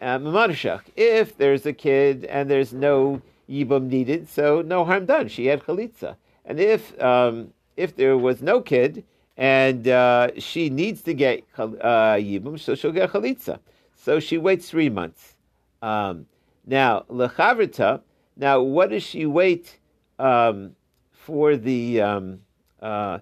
[0.00, 0.82] Mamarshach.
[0.96, 5.28] If there's a kid and there's no yibum needed, so no harm done.
[5.28, 6.16] She had chalitza.
[6.44, 9.04] And if um, if there was no kid
[9.36, 13.58] and uh, she needs to get uh, yibum, so she'll get chalitza.
[13.94, 15.34] So she waits three months.
[15.82, 16.26] Um,
[16.66, 18.02] now lechavrita.
[18.36, 19.78] Now what does she wait
[20.18, 20.76] um,
[21.12, 22.40] for the um,
[22.80, 23.18] uh,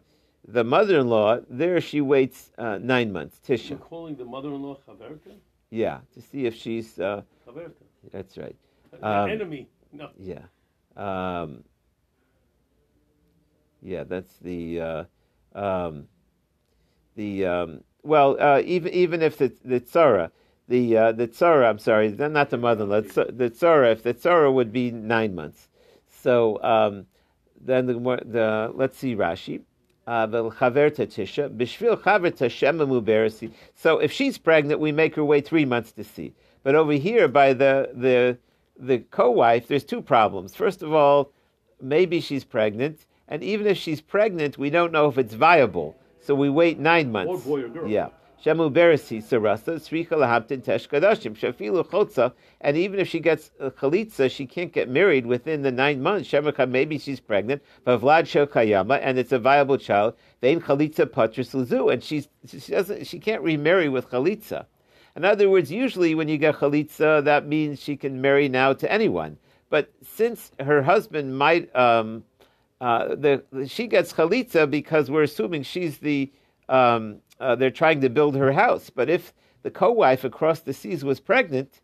[0.46, 1.40] the mother-in-law?
[1.48, 3.40] There she waits uh, nine months.
[3.46, 3.80] Tisha.
[3.80, 5.36] calling the mother-in-law Chaverta?
[5.74, 7.00] Yeah, to see if she's.
[7.00, 7.22] Uh,
[8.12, 8.54] that's right.
[8.92, 9.68] The Um, enemy.
[9.92, 10.10] No.
[10.16, 10.44] Yeah.
[10.96, 11.64] Um,
[13.82, 15.04] yeah, that's the uh,
[15.56, 16.06] um,
[17.16, 20.30] the um, well, uh, even even if the the tzara,
[20.68, 24.72] the uh, the tzara, I'm sorry, not the mother-in-law, the tzara, if the tzara would
[24.72, 25.68] be nine months.
[26.06, 27.06] So um,
[27.60, 29.62] then the more- the let's see Rashi.
[30.06, 33.50] Uh, the chaverta tisha bishvil chaverta shema muberasi.
[33.74, 36.34] So if she's pregnant, we make her wait three months to see.
[36.62, 38.38] But over here, by the the
[38.78, 40.54] the co-wife, there's two problems.
[40.54, 41.32] First of all,
[41.80, 45.96] maybe she's pregnant, and even if she's pregnant, we don't know if it's viable.
[46.20, 47.30] So we wait nine months.
[47.30, 47.88] Or boy or girl.
[47.88, 48.08] Yeah.
[48.42, 54.30] Shemu beresi sarasa sricha lahabtin tesh kadashim shafilu chotza, and even if she gets chalitza,
[54.30, 56.30] she can't get married within the nine months.
[56.30, 60.14] Shemaka, maybe she's pregnant, but Vlad shel kayama, and it's a viable child.
[60.40, 64.66] Vein chalitza patris luzu, and she's she doesn't she can't remarry with chalitza.
[65.16, 68.90] In other words, usually when you get chalitza, that means she can marry now to
[68.90, 69.38] anyone.
[69.70, 72.24] But since her husband might, um,
[72.80, 76.32] uh, the, she gets chalitza because we're assuming she's the,
[76.68, 78.90] um, uh, they're trying to build her house.
[78.90, 79.32] But if
[79.62, 81.80] the co-wife across the seas was pregnant,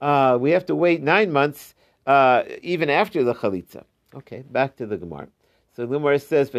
[0.00, 1.74] uh, we have to wait nine months
[2.06, 3.84] uh, even after the chalitza.
[4.14, 5.28] Okay, back to the Gemara.
[5.74, 6.50] So the Gemara says.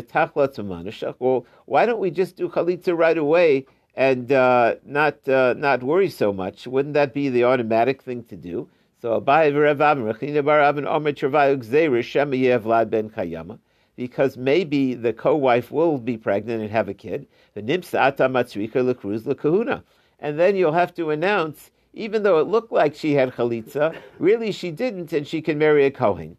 [1.19, 3.65] Well, why don't we just do chalitza right away
[3.95, 6.67] and uh, not uh, not worry so much?
[6.67, 8.67] Wouldn't that be the automatic thing to do?
[9.01, 13.59] So Abai Avin, Rechina bar Avin, Omer Travayu Gzeir, Shema Yev ben Kayama,
[13.95, 17.27] because maybe the co-wife will be pregnant and have a kid.
[17.53, 19.83] The Nimsa Ata Matzrika Lekruz Lekahuna,
[20.19, 24.51] and then you'll have to announce, even though it looked like she had chalitza, really
[24.51, 26.37] she didn't, and she can marry a kohen.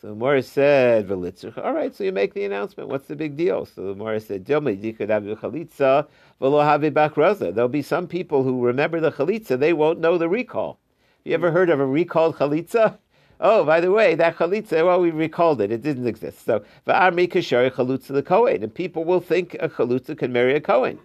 [0.00, 2.90] So the Morris said, "V'litzur." All right, so you make the announcement.
[2.90, 3.64] What's the big deal?
[3.64, 6.06] So the Morris said, "Dilma could have the chalitza,
[6.40, 10.28] v'lo have bakroza." There'll be some people who remember the chalitza; they won't know the
[10.28, 10.78] recall.
[11.24, 12.98] Have you ever heard of a recalled chalitza?
[13.40, 15.70] Oh, by the way, that chalitza, well, we recalled it.
[15.70, 16.44] It didn't exist.
[16.46, 20.60] So, v'armi kashari chalutza the kohen, and people will think a chalutza can marry a
[20.60, 20.98] kohen.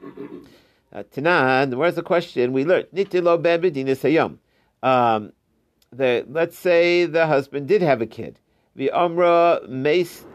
[0.94, 2.54] Uh, Tanan, where's the question?
[2.54, 4.38] We learned nitilo ben bedinas hayom.
[4.82, 5.34] Um,
[5.94, 8.40] let's say the husband did have a kid.
[8.76, 8.90] The
[9.68, 10.26] meis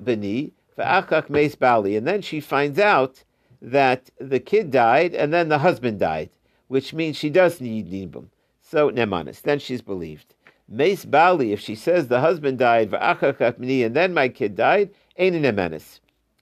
[0.00, 1.96] Beni, V'achak meis Bali.
[1.96, 3.24] And then she finds out
[3.62, 6.30] that the kid died and then the husband died,
[6.68, 8.26] which means she does need Yibum.
[8.60, 9.42] So, Nemanis.
[9.42, 10.35] Then she's believed.
[10.68, 16.00] Mace Bali, if she says the husband died, and then my kid died, ain't.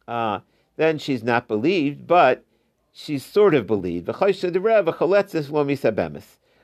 [0.08, 0.40] Uh,
[0.76, 2.44] then she's not believed, but
[2.92, 4.08] she's sort of believed.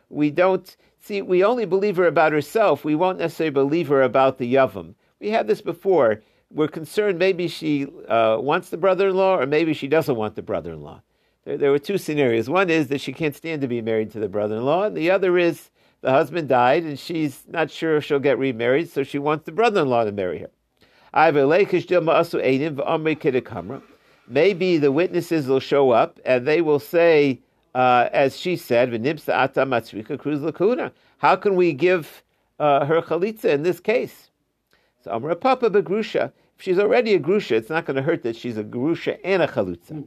[0.09, 1.23] We don't see.
[1.23, 2.85] We only believe her about herself.
[2.85, 4.95] We won't necessarily believe her about the yavam.
[5.21, 6.23] We had this before.
[6.53, 11.03] We're concerned maybe she uh, wants the brother-in-law, or maybe she doesn't want the brother-in-law.
[11.45, 12.51] There, there were two scenarios.
[12.51, 15.39] One is that she can't stand to be married to the brother-in-law, and the other
[15.39, 15.71] is
[16.03, 19.53] the husband died, and she's not sure if she'll get remarried, so she wants the
[19.53, 20.51] brother-in-law to marry her.
[24.29, 27.41] maybe the witnesses will show up and they will say,
[27.75, 32.23] uh, as she said, "V'nimsa ata matzrika kruz lakuna." How can we give
[32.59, 34.31] uh, her chalitza in this case?
[35.05, 36.33] So Amra Papa begrusha.
[36.57, 39.43] If she's already a grusha, it's not going to hurt that she's a grusha and
[39.43, 40.07] a chalutza.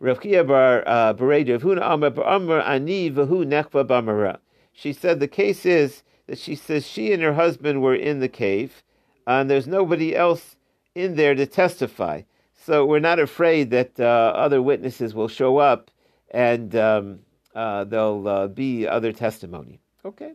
[0.00, 4.38] Rav Chia bar uh, Berei Rav Huna Amar bar Amar Ani v'hu nechva b'amara.
[4.80, 8.28] She said the case is that she says she and her husband were in the
[8.28, 8.84] cave,
[9.26, 10.54] and there's nobody else
[10.94, 12.22] in there to testify.
[12.54, 15.90] So we're not afraid that uh, other witnesses will show up
[16.30, 17.18] and um,
[17.56, 19.80] uh, there'll uh, be other testimony.
[20.04, 20.34] Okay.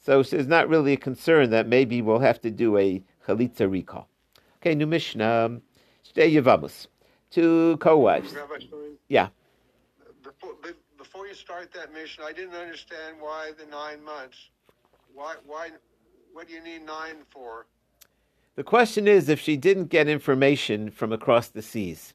[0.00, 4.08] So there's not really a concern that maybe we'll have to do a chalitza recall.
[4.56, 5.60] Okay, new Mishnah.
[6.08, 6.86] Shtei Yavamus.
[7.30, 8.34] Two co-wives.
[9.08, 9.28] Yeah.
[10.22, 14.50] Before, be- before you start that Mishnah, I didn't understand why the nine months.
[15.12, 15.70] Why, why,
[16.32, 17.66] what do you need nine for?
[18.54, 22.14] The question is if she didn't get information from across the seas.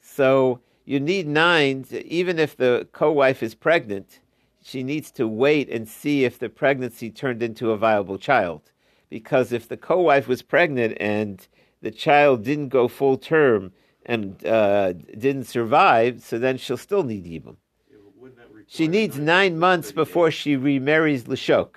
[0.00, 4.20] So you need nine, to- even if the co wife is pregnant,
[4.62, 8.62] she needs to wait and see if the pregnancy turned into a viable child.
[9.10, 11.46] Because if the co wife was pregnant and
[11.82, 13.72] the child didn't go full term
[14.06, 17.56] and uh, didn't survive, so then she'll still need Yibum.
[17.90, 21.76] Yeah, but wouldn't that require She needs nine months before she remarries Lashok.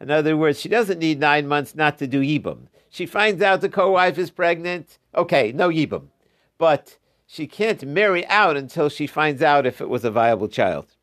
[0.00, 2.66] In other words, she doesn't need nine months not to do Yibum.
[2.90, 4.98] She finds out the co-wife is pregnant.
[5.14, 6.08] Okay, no Yibum.
[6.58, 10.94] But she can't marry out until she finds out if it was a viable child.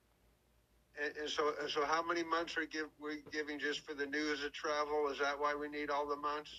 [1.02, 4.06] And, and so, and so how many months are give, we giving just for the
[4.06, 5.08] news of travel?
[5.12, 6.52] Is that why we need all the months?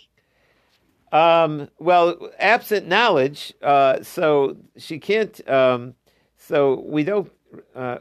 [1.12, 5.48] Um, well, absent knowledge, uh, so she can't.
[5.48, 5.94] Um,
[6.36, 7.30] so we don't.
[7.74, 7.98] Uh,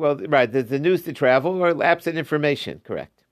[0.00, 0.50] well, right.
[0.50, 2.80] There's the news to travel or absent information.
[2.84, 3.24] Correct.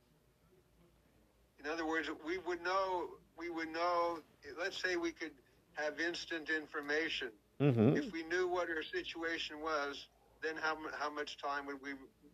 [1.58, 3.08] In other words, we would know,
[3.38, 4.18] we would know,
[4.58, 5.32] let's say we could
[5.74, 7.28] have instant information.
[7.60, 10.06] hmm If we knew what her situation was,
[10.42, 11.90] then how, how much time would we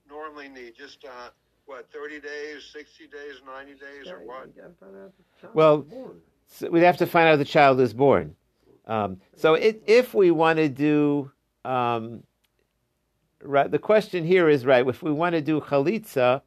[0.09, 0.75] normally need?
[0.77, 1.31] Just, uh,
[1.67, 4.51] what, 30 days, 60 days, 90 days, or what?
[5.55, 5.87] Well,
[6.47, 8.37] So we'd have to find out the child is born.
[8.87, 11.31] Um, so it, if we want to do,
[11.65, 12.23] um,
[13.45, 14.87] right, the question here is right.
[14.87, 16.43] If we want to do chalitza,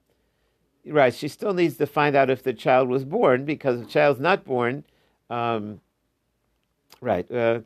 [0.86, 3.92] right, she still needs to find out if the child was born because if the
[3.92, 4.84] child's not born,
[5.30, 5.80] um,
[7.02, 7.30] right.
[7.32, 7.62] Uh,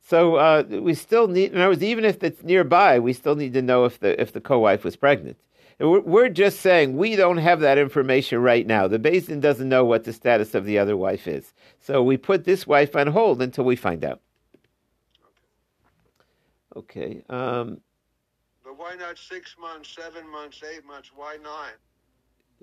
[0.00, 1.52] so uh, we still need.
[1.52, 4.32] In other words, even if it's nearby, we still need to know if the if
[4.32, 5.36] the co-wife was pregnant.
[5.78, 8.88] We're, we're just saying we don't have that information right now.
[8.88, 11.52] The beis din doesn't know what the status of the other wife is.
[11.80, 14.20] So we put this wife on hold until we find out.
[16.76, 17.22] Okay.
[17.28, 17.80] Um,
[18.86, 21.10] why not six months, seven months, eight months?
[21.14, 21.74] Why nine?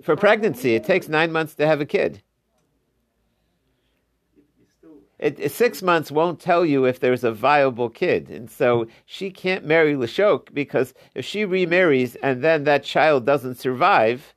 [0.02, 2.24] for pregnancy, it takes nine months to have a kid.
[4.36, 8.50] You- you still- It, six months won't tell you if there's a viable kid, and
[8.50, 14.34] so she can't marry Lashok because if she remarries and then that child doesn't survive,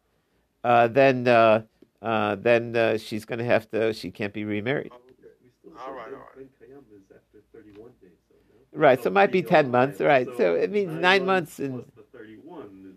[0.62, 1.62] uh, then uh,
[2.02, 3.94] uh, then uh, she's going to have to.
[3.94, 4.92] She can't be remarried.
[4.92, 6.36] All right, all right.
[6.36, 8.58] Ben Kayam is after 31 days, so no?
[8.76, 10.28] Right, so So it might be 10 months, nine, right.
[10.36, 12.96] So it means nine months and- plus the 31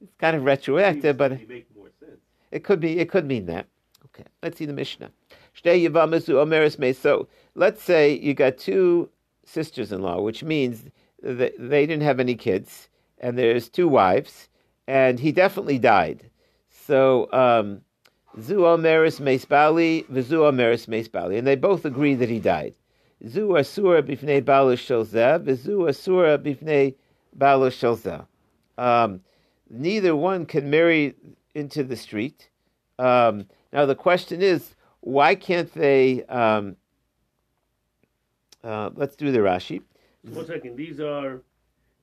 [0.00, 2.20] It's kind of retroactive, but make more sense.
[2.52, 3.00] It could be.
[3.00, 3.66] It could mean that.
[4.06, 4.24] Okay.
[4.42, 5.10] Let's see the Mishnah.
[5.56, 6.92] Shtei Yevamasu Omeres Mei.
[6.92, 9.08] So let's say you got two
[9.44, 10.84] sisters-in-law, which means
[11.22, 14.48] that they didn't have any kids, and there's two wives,
[14.86, 16.30] and he definitely died.
[16.70, 17.80] So um,
[18.40, 22.74] Zu Omeres Meisbali, Vizu Omeres Meisbali, and they both agree that he died.
[23.26, 26.94] Zu Asura Bifnei Balu Shelzeh, Vizu Asura Bifnei
[27.36, 28.26] Balu Shelzeh.
[28.78, 29.20] Um,
[29.70, 31.14] neither one can marry
[31.54, 32.50] into the street.
[32.98, 36.24] Um, now the question is, why can't they?
[36.24, 36.76] Um,
[38.62, 39.82] uh, let's do the Rashi.
[40.22, 40.76] One second.
[40.76, 41.42] These are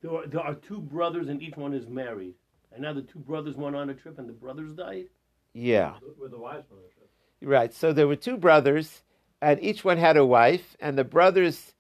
[0.02, 2.36] there, are there are two brothers and each one is married.
[2.72, 5.06] And now the two brothers went on a trip and the brothers died.
[5.54, 7.10] Yeah, With the wives on the trip.
[7.44, 7.72] right.
[7.72, 9.04] So there were two brothers,
[9.44, 11.74] and each one had a wife, and the brothers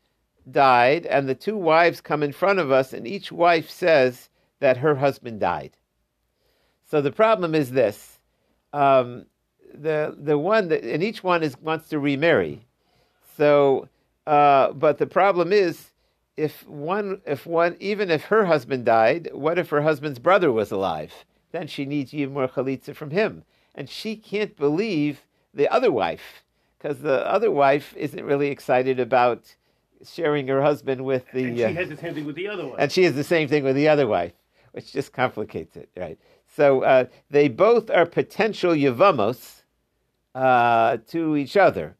[0.51, 4.75] died, and the two wives come in front of us, and each wife says that
[4.77, 5.77] her husband died.
[6.83, 8.19] So the problem is this:
[8.73, 9.27] um,
[9.73, 12.65] the the one that, and each one is wants to remarry.
[13.37, 13.87] So,
[14.27, 15.91] uh, but the problem is,
[16.35, 20.69] if one, if one, even if her husband died, what if her husband's brother was
[20.69, 21.13] alive?
[21.53, 25.21] Then she needs Yimur Chalitza from him, and she can't believe
[25.53, 26.43] the other wife
[26.83, 29.55] because the other wife isn't really excited about
[30.05, 31.45] sharing her husband with the.
[31.45, 32.75] and she uh, has the same thing with the other one.
[32.77, 34.33] and she has the same thing with the other wife,
[34.73, 36.19] which just complicates it, right?
[36.57, 39.63] So uh, they both are potential yavamos
[40.35, 41.95] uh, to each other,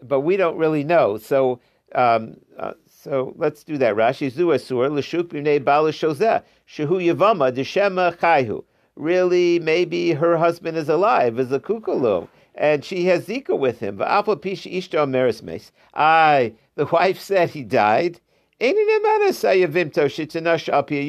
[0.00, 1.18] but we don't really know.
[1.18, 1.60] So,
[1.94, 3.96] um, uh, So let's do that.
[3.96, 8.62] Rashi zu asur l'shuk b'nei bala shozeh shehu yavama d'shema chayhu.
[8.94, 12.28] Really, maybe her husband is alive, is a kukulu,
[12.60, 13.96] and she has zika with him.
[13.96, 15.72] V'apal pisha ishto meris mes.
[15.94, 18.20] Aye, the wife said he died.
[18.60, 18.78] You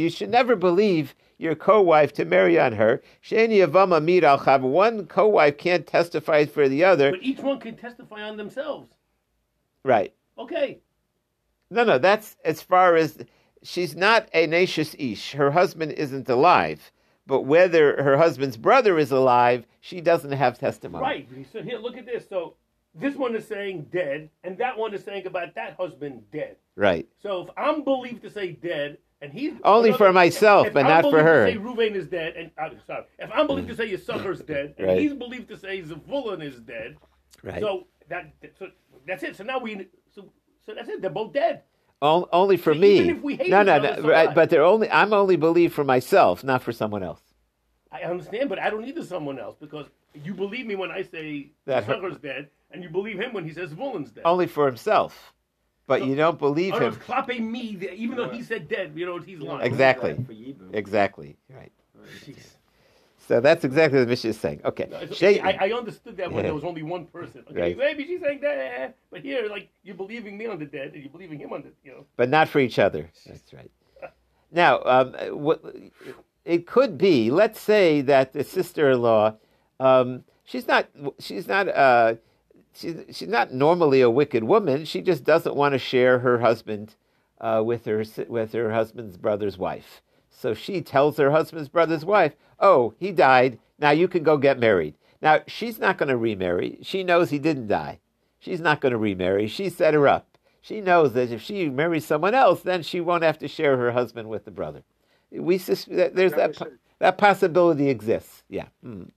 [0.10, 3.02] should never believe your co-wife to marry on her.
[3.30, 7.12] One co-wife can't testify for the other.
[7.12, 8.94] But each one can testify on themselves.
[9.84, 10.14] Right.
[10.40, 10.80] Okay.
[11.70, 13.18] No, no, that's as far as
[13.62, 15.34] she's not a natius ish.
[15.34, 16.94] Her husband isn't alive.
[17.28, 21.04] But whether her husband's brother is alive, she doesn't have testimony.
[21.04, 21.30] Right.
[21.52, 22.28] So here, look at this.
[22.28, 22.56] So
[22.96, 26.58] this one is saying dead, and that one is saying about that husband dead.
[26.76, 27.08] Right.
[27.22, 31.04] So if I'm believed to say dead, and he's only for myself, if but not
[31.04, 31.46] for believed her.
[31.46, 34.74] To say Ruvain is dead, and I'm sorry, if I'm believed to say Yissacher's dead,
[34.80, 35.00] and Right.
[35.00, 36.98] he's believed to say Zavulun is dead,
[37.44, 37.62] Right.
[37.62, 38.68] so that so
[39.08, 39.36] that's it.
[39.36, 40.32] So now we so
[40.66, 41.02] so that's it.
[41.02, 41.62] They're both dead.
[42.02, 42.98] On- only for So me.
[43.00, 44.02] even if we hate no, each no, other, no.
[44.02, 44.90] so Right, but they're only.
[44.90, 47.22] I'm only believed for myself, not for someone else.
[47.92, 49.86] I understand, but I don't need someone else because
[50.24, 53.54] you believe me when I say That her- dead, and you believe him when he
[53.54, 54.24] says Zavulun's dead.
[54.26, 55.34] Only for himself,
[55.88, 56.84] but So- you don't believe him.
[56.84, 59.62] it's Klape me, even though he said dead, you know, he's lying.
[59.66, 60.16] Exactly.
[60.74, 61.38] Exactly.
[61.50, 61.72] Right.
[62.26, 62.56] Jeez.
[63.32, 64.60] So that's exactly what Mishnah is saying.
[64.66, 64.90] Okay.
[64.92, 64.98] No,
[65.42, 67.46] I, I understood that when there was only one person.
[67.50, 67.78] Okay, Right.
[67.78, 71.12] maybe she's saying that, but here, like you're believing me on the dead, and you're
[71.14, 72.06] believing him on the, you know.
[72.18, 73.10] but not for each other.
[73.26, 73.72] That's right.
[74.52, 75.64] Now, um, what,
[76.44, 77.32] it could be.
[77.32, 79.36] Let's say that the sister-in-law,
[79.80, 82.16] um, she's not, she's not, uh,
[82.74, 84.84] she's she's not normally a wicked woman.
[84.84, 86.96] She just doesn't want to share her husband
[87.40, 90.02] uh, with her with her husband's brother's wife.
[90.42, 93.60] So she tells her husband's brother's wife, "Oh, he died.
[93.78, 96.80] Now you can go get married." Now she's not going to remarry.
[96.82, 98.00] She knows he didn't die.
[98.40, 99.46] She's not going to remarry.
[99.48, 100.40] She set her up.
[100.60, 103.92] She knows that if she marries someone else, then she won't have to share her
[103.92, 104.82] husband with the brother.
[105.30, 108.44] We sus- that- there's that po- that possibility exists.
[108.50, 108.70] Yeah.
[108.84, 109.12] Mm.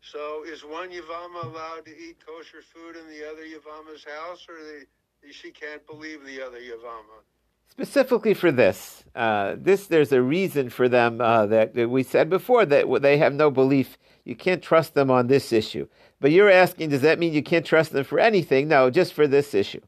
[0.00, 4.56] So is one Yavama allowed to eat kosher food in the other Yavama's house, or
[4.56, 4.86] the,
[5.30, 7.20] she can't believe the other Yavama?
[7.68, 12.30] Specifically for this, uh, this there's a reason for them uh, that, that we said
[12.30, 13.98] before that they have no belief.
[14.24, 15.86] You can't trust them on this issue.
[16.20, 18.68] But you're asking, does that mean you can't trust them for anything?
[18.68, 19.80] No, just for this issue.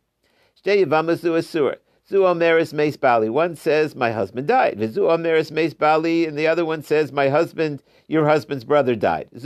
[2.08, 4.78] One says, my husband died.
[4.78, 9.28] And the other one says, my husband, your husband's brother died.
[9.32, 9.42] This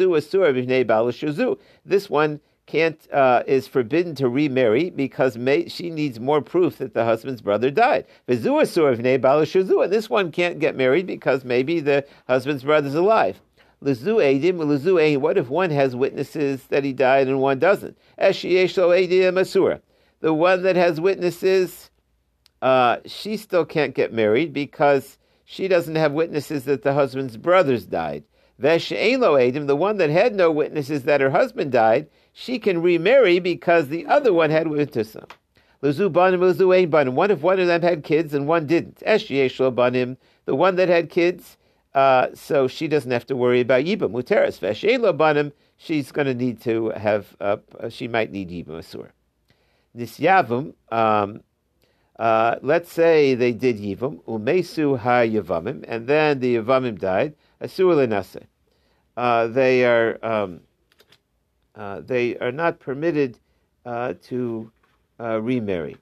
[2.10, 7.04] one can't, uh, is forbidden to remarry because may, she needs more proof that the
[7.04, 8.06] husband's brother died.
[8.28, 13.40] And this one can't get married because maybe the husband's brother's alive.
[13.82, 17.96] What if one has witnesses that he died and one doesn't?
[20.20, 21.90] The one that has witnesses,
[22.60, 27.86] uh, she still can't get married because she doesn't have witnesses that the husband's brothers
[27.86, 28.24] died.
[28.58, 34.06] The one that had no witnesses that her husband died, she can remarry because the
[34.06, 35.24] other one had witnesses.
[35.82, 37.14] Lezu banim, lezu ein banim.
[37.14, 39.02] What if one of them had kids and one didn't?
[39.06, 40.16] Eshiesh lo banim.
[40.44, 41.56] The one that had kids,
[41.94, 44.12] uh, so she doesn't have to worry about Yibam.
[44.12, 45.52] Muteris veshein lo banim.
[45.76, 47.34] She's going to need to have.
[47.40, 47.56] Uh,
[47.88, 49.08] she might need Yibam asur.
[49.96, 50.74] Nisyavim.
[50.92, 51.42] Um,
[52.20, 57.34] uh, let's say they did Yivum, Umesu ha Yavamim, and then the Yavamim died.
[57.62, 58.44] Asur lenase.
[59.16, 60.60] Uh, they are um,
[61.80, 63.38] uh, they are not permitted
[63.86, 64.70] uh, to
[65.18, 65.96] uh, remarry.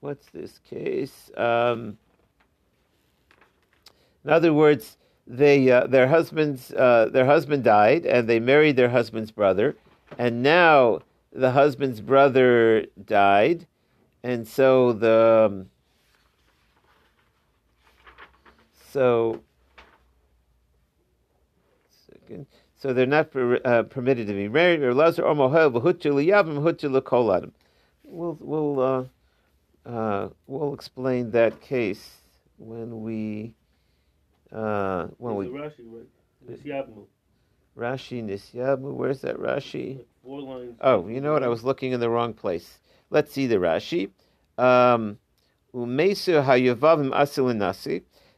[0.00, 1.30] What's this case?
[1.36, 1.98] Um,
[4.24, 8.88] in other words, they uh, their husbands uh, their husband died, and they married their
[8.88, 9.76] husband's brother,
[10.16, 13.66] and now the husband's brother died,
[14.22, 15.70] and so the um,
[18.90, 19.42] so
[22.10, 22.46] second,
[22.86, 24.80] so they're not per, uh, permitted to be married.
[24.80, 27.50] Or lazar or mohel v'hutchu liyavim hutchu l'kol
[28.04, 29.04] We'll we'll uh,
[29.88, 32.18] uh, we'll explain that case
[32.58, 33.54] when we
[34.52, 36.06] uh, when we Rashi, right?
[37.76, 38.78] Rashi.
[38.78, 40.04] Where's that Rashi?
[40.22, 40.76] Four lines.
[40.80, 41.42] Oh, you know what?
[41.42, 42.78] I was looking in the wrong place.
[43.10, 44.10] Let's see the Rashi.
[44.58, 45.18] Um,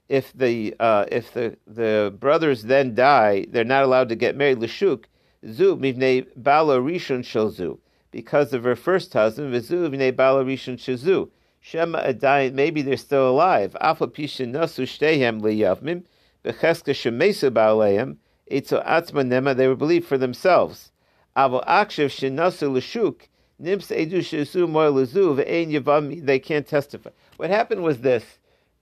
[0.08, 4.58] If the uh, if the, the brothers then die, they're not allowed to get married.
[4.58, 5.04] Lishuk
[5.44, 7.78] zu mivnei bala rishon shalzu
[8.10, 9.52] because of her first husband.
[9.54, 11.30] Vizu mivnei bala rishon shazu.
[11.60, 12.54] Shema adayin.
[12.54, 13.76] Maybe they're still alive.
[13.80, 16.04] Afa pishin nasu shtehem liyavmim.
[16.44, 18.16] Becheska shemesu baaleim.
[18.50, 19.54] Eitzo atzma nema.
[19.54, 20.90] They were believed for themselves.
[21.36, 23.28] Avo akshev shenasu l'shuk
[23.60, 26.24] Nims edu shesu moy lezu ve'ein yavam.
[26.24, 27.10] They can't testify.
[27.38, 28.38] What happened was this: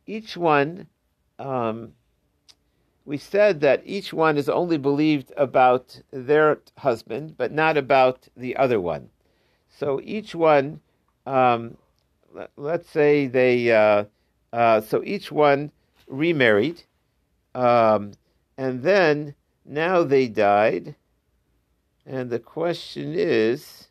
[0.06, 0.86] each one,
[1.38, 1.92] um,
[3.04, 8.56] we said that each one is only believed about their husband, but not about the
[8.56, 9.08] other one.
[9.68, 10.80] So each one,
[11.24, 11.76] um,
[12.32, 14.04] let, let's say they, uh,
[14.52, 15.70] uh, so each one
[16.08, 16.82] remarried,
[17.54, 18.12] um,
[18.58, 19.34] and then
[19.64, 20.96] now they died,
[22.04, 23.88] and the question is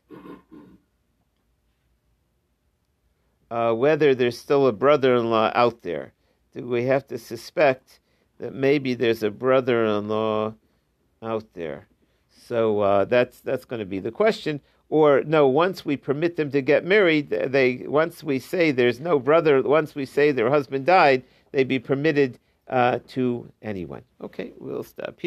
[3.52, 6.15] uh, whether there's still a brother-in-law out there.
[6.56, 8.00] Do we have to suspect
[8.40, 10.54] that maybe there's a brother-in-law
[11.22, 11.88] out there?
[12.30, 14.62] So uh, that's that's going to be the question.
[14.88, 19.20] Or no, once we permit them to get married, they once we say there's no
[19.20, 22.40] brother, once we say their husband died, they'd be permitted
[22.70, 24.04] uh, to anyone.
[24.22, 25.24] Okay, we'll stop here.